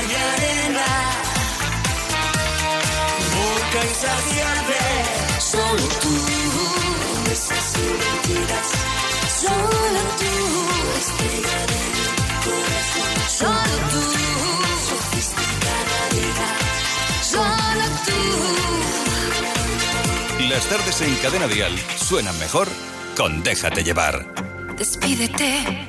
Y 0.00 0.14
arena. 0.14 0.86
Boca. 3.34 3.82
Solo 5.40 5.88
tú. 6.00 6.10
Y 7.26 7.84
mentiras. 8.02 8.68
Solo 9.40 10.02
tú. 10.18 10.27
Las 20.58 20.68
tardes 20.68 21.00
en 21.02 21.14
Cadena 21.22 21.46
Dial 21.46 21.72
suenan 21.94 22.36
mejor 22.40 22.66
con 23.16 23.44
Déjate 23.44 23.84
llevar. 23.84 24.26
Despídete, 24.76 25.88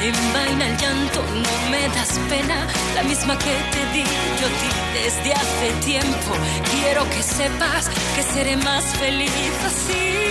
Envaina 0.00 0.66
el 0.68 0.76
llanto, 0.76 1.22
no 1.22 1.70
me 1.70 1.88
das 1.88 2.18
pena. 2.28 2.66
La 2.94 3.02
misma 3.02 3.36
que 3.38 3.54
te 3.72 3.84
di 3.92 4.04
yo 4.40 4.46
a 4.46 4.54
ti 4.60 4.70
desde 4.94 5.32
hace 5.32 5.72
tiempo. 5.84 6.32
Quiero 6.70 7.08
que 7.10 7.22
sepas 7.22 7.88
que 8.14 8.22
seré 8.22 8.56
más 8.56 8.84
feliz 8.96 9.30
así. 9.66 10.27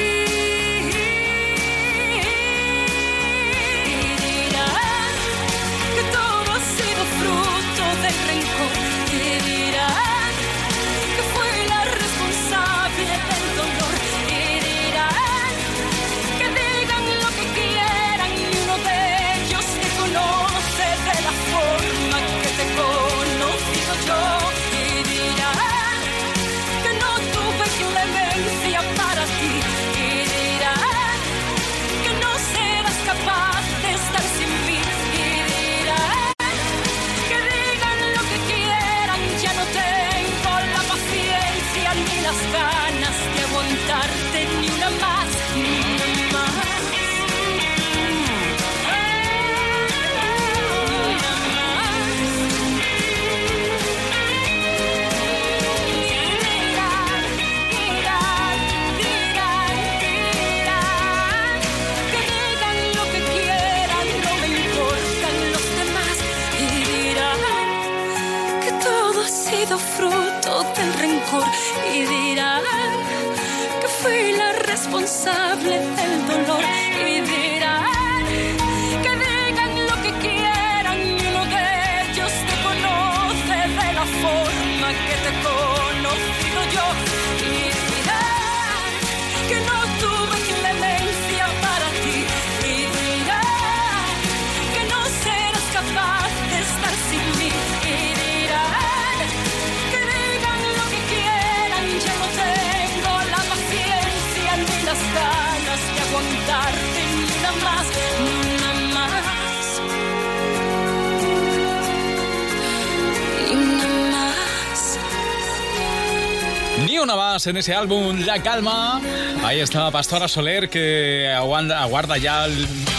Una 117.01 117.15
más 117.15 117.45
en 117.45 117.57
ese 117.57 117.75
álbum 117.75 118.25
La 118.25 118.41
Calma. 118.41 118.99
Ahí 119.43 119.59
está 119.59 119.91
Pastora 119.91 120.27
Soler 120.27 120.67
que 120.67 121.31
aguarda, 121.31 121.83
aguarda 121.83 122.17
ya 122.17 122.47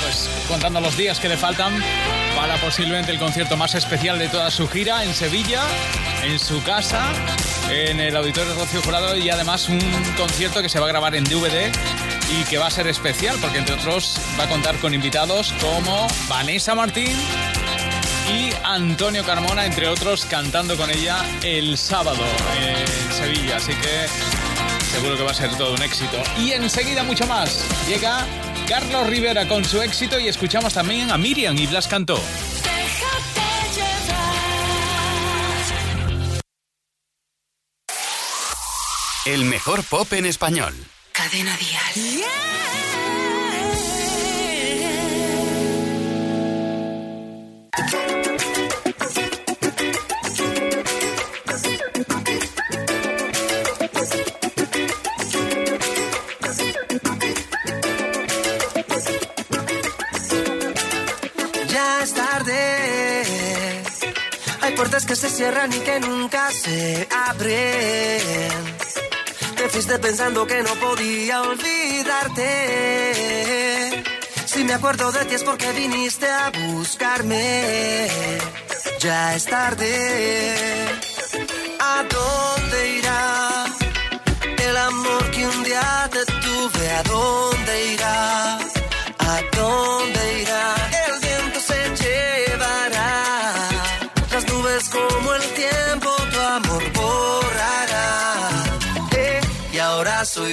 pues, 0.02 0.30
contando 0.46 0.80
los 0.80 0.96
días 0.96 1.18
que 1.18 1.28
le 1.28 1.36
faltan 1.36 1.72
para 2.36 2.56
posiblemente 2.58 3.10
el 3.10 3.18
concierto 3.18 3.56
más 3.56 3.74
especial 3.74 4.18
de 4.18 4.28
toda 4.28 4.52
su 4.52 4.68
gira 4.68 5.02
en 5.02 5.12
Sevilla, 5.12 5.62
en 6.22 6.38
su 6.38 6.62
casa, 6.62 7.12
en 7.70 7.98
el 7.98 8.16
Auditorio 8.16 8.54
Rocío 8.54 8.82
Jurado 8.82 9.16
y 9.16 9.30
además 9.30 9.68
un 9.68 9.80
concierto 10.16 10.62
que 10.62 10.68
se 10.68 10.78
va 10.78 10.86
a 10.86 10.90
grabar 10.90 11.16
en 11.16 11.24
DVD 11.24 11.72
y 12.30 12.44
que 12.44 12.58
va 12.58 12.68
a 12.68 12.70
ser 12.70 12.86
especial 12.86 13.36
porque 13.40 13.58
entre 13.58 13.74
otros 13.74 14.16
va 14.38 14.44
a 14.44 14.48
contar 14.48 14.76
con 14.76 14.94
invitados 14.94 15.52
como 15.60 16.06
Vanessa 16.28 16.74
Martín 16.74 17.16
y 18.30 18.52
Antonio 18.64 19.24
Carmona, 19.24 19.66
entre 19.66 19.88
otros, 19.88 20.24
cantando 20.26 20.76
con 20.76 20.90
ella 20.90 21.24
el 21.42 21.78
sábado 21.78 22.22
en 22.60 23.12
Sevilla. 23.12 23.56
Así 23.56 23.72
que 23.74 24.06
seguro 24.92 25.16
que 25.16 25.22
va 25.22 25.30
a 25.30 25.34
ser 25.34 25.56
todo 25.56 25.74
un 25.74 25.82
éxito. 25.82 26.22
Y 26.38 26.52
enseguida 26.52 27.02
mucho 27.02 27.26
más. 27.26 27.64
Llega 27.86 28.26
Carlos 28.68 29.06
Rivera 29.06 29.48
con 29.48 29.64
su 29.64 29.80
éxito 29.80 30.18
y 30.18 30.28
escuchamos 30.28 30.74
también 30.74 31.10
a 31.10 31.18
Miriam 31.18 31.56
y 31.56 31.66
Blas 31.66 31.88
cantó. 31.88 32.20
El 39.24 39.44
mejor 39.44 39.84
pop 39.84 40.10
en 40.14 40.24
español. 40.24 40.74
Cadena 41.12 41.56
Dial. 41.56 42.20
Ya 42.20 42.97
puertas 64.78 65.04
que 65.06 65.16
se 65.16 65.28
cierran 65.28 65.72
y 65.72 65.80
que 65.80 66.00
nunca 66.00 66.50
se 66.52 67.08
abren 67.28 68.78
te 69.58 69.68
fuiste 69.70 69.98
pensando 69.98 70.46
que 70.46 70.62
no 70.62 70.72
podía 70.76 71.42
olvidarte. 71.42 72.44
Si 74.46 74.62
me 74.62 74.74
acuerdo 74.74 75.10
de 75.10 75.24
ti 75.24 75.34
es 75.34 75.42
porque 75.42 75.72
viniste 75.72 76.28
a 76.28 76.50
buscarme. 76.50 78.06
Ya 79.00 79.34
es 79.34 79.46
tarde. 79.46 80.86
¿A 81.80 82.04
dónde 82.16 82.88
irá 82.98 83.64
el 84.68 84.76
amor 84.76 85.30
que 85.32 85.44
un 85.44 85.64
día 85.64 86.08
te 86.12 86.24
tuve? 86.24 86.90
¿A 86.90 87.02
dónde 87.02 87.92
irá? 87.94 88.67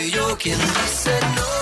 Ahora 0.06 0.12
soy 0.12 0.12
yo 0.12 0.38
quien 0.38 0.60
dice 0.60 1.20
no. 1.36 1.55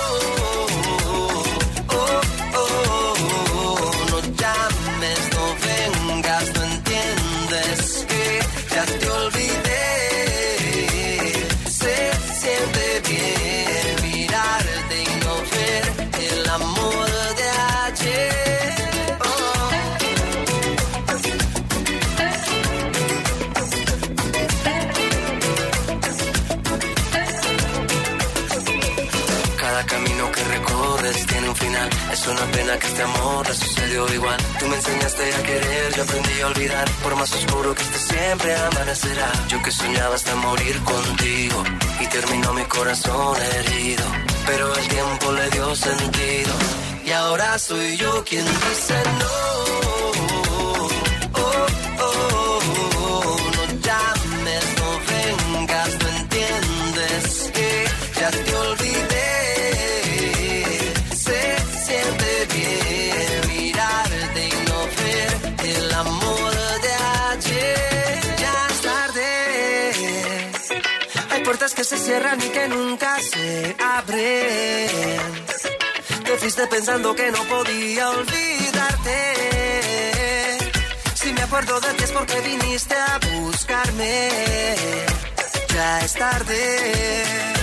Es 32.23 32.29
una 32.29 32.51
pena 32.53 32.79
que 32.79 32.87
este 32.87 33.01
amor 33.01 33.45
no 33.49 33.53
sucedió 33.53 34.13
igual. 34.13 34.37
Tú 34.57 34.65
me 34.67 34.77
enseñaste 34.77 35.35
a 35.35 35.43
querer, 35.43 35.93
yo 35.93 36.03
aprendí 36.03 36.39
a 36.39 36.47
olvidar. 36.47 36.89
Por 37.03 37.17
más 37.17 37.33
oscuro 37.33 37.75
que 37.75 37.83
esté, 37.83 37.97
siempre 37.97 38.55
amanecerá. 38.55 39.29
Yo 39.49 39.61
que 39.61 39.71
soñaba 39.71 40.15
hasta 40.15 40.33
morir 40.37 40.81
contigo. 40.83 41.61
Y 41.99 42.07
terminó 42.07 42.53
mi 42.53 42.63
corazón 42.63 43.35
herido. 43.41 44.05
Pero 44.45 44.73
el 44.73 44.87
tiempo 44.87 45.31
le 45.33 45.49
dio 45.49 45.75
sentido. 45.75 46.53
Y 47.05 47.11
ahora 47.11 47.59
soy 47.59 47.97
yo 47.97 48.23
quien 48.23 48.45
dice 48.45 48.95
no. 49.19 49.82
Que 71.83 71.89
se 71.89 71.97
cierran 71.97 72.39
y 72.41 72.49
que 72.49 72.69
nunca 72.69 73.19
se 73.19 73.75
abren. 73.77 74.87
Te 76.23 76.37
fuiste 76.37 76.65
pensando 76.67 77.13
que 77.13 77.29
no 77.29 77.43
podía 77.43 78.09
olvidarte. 78.09 79.17
Si 81.13 81.33
me 81.33 81.41
acuerdo 81.41 81.81
de 81.81 81.93
ti 81.95 82.03
es 82.05 82.11
porque 82.11 82.39
viniste 82.39 82.95
a 82.95 83.19
buscarme. 83.33 84.29
Ya 85.73 85.99
es 86.05 86.13
tarde. 86.13 87.62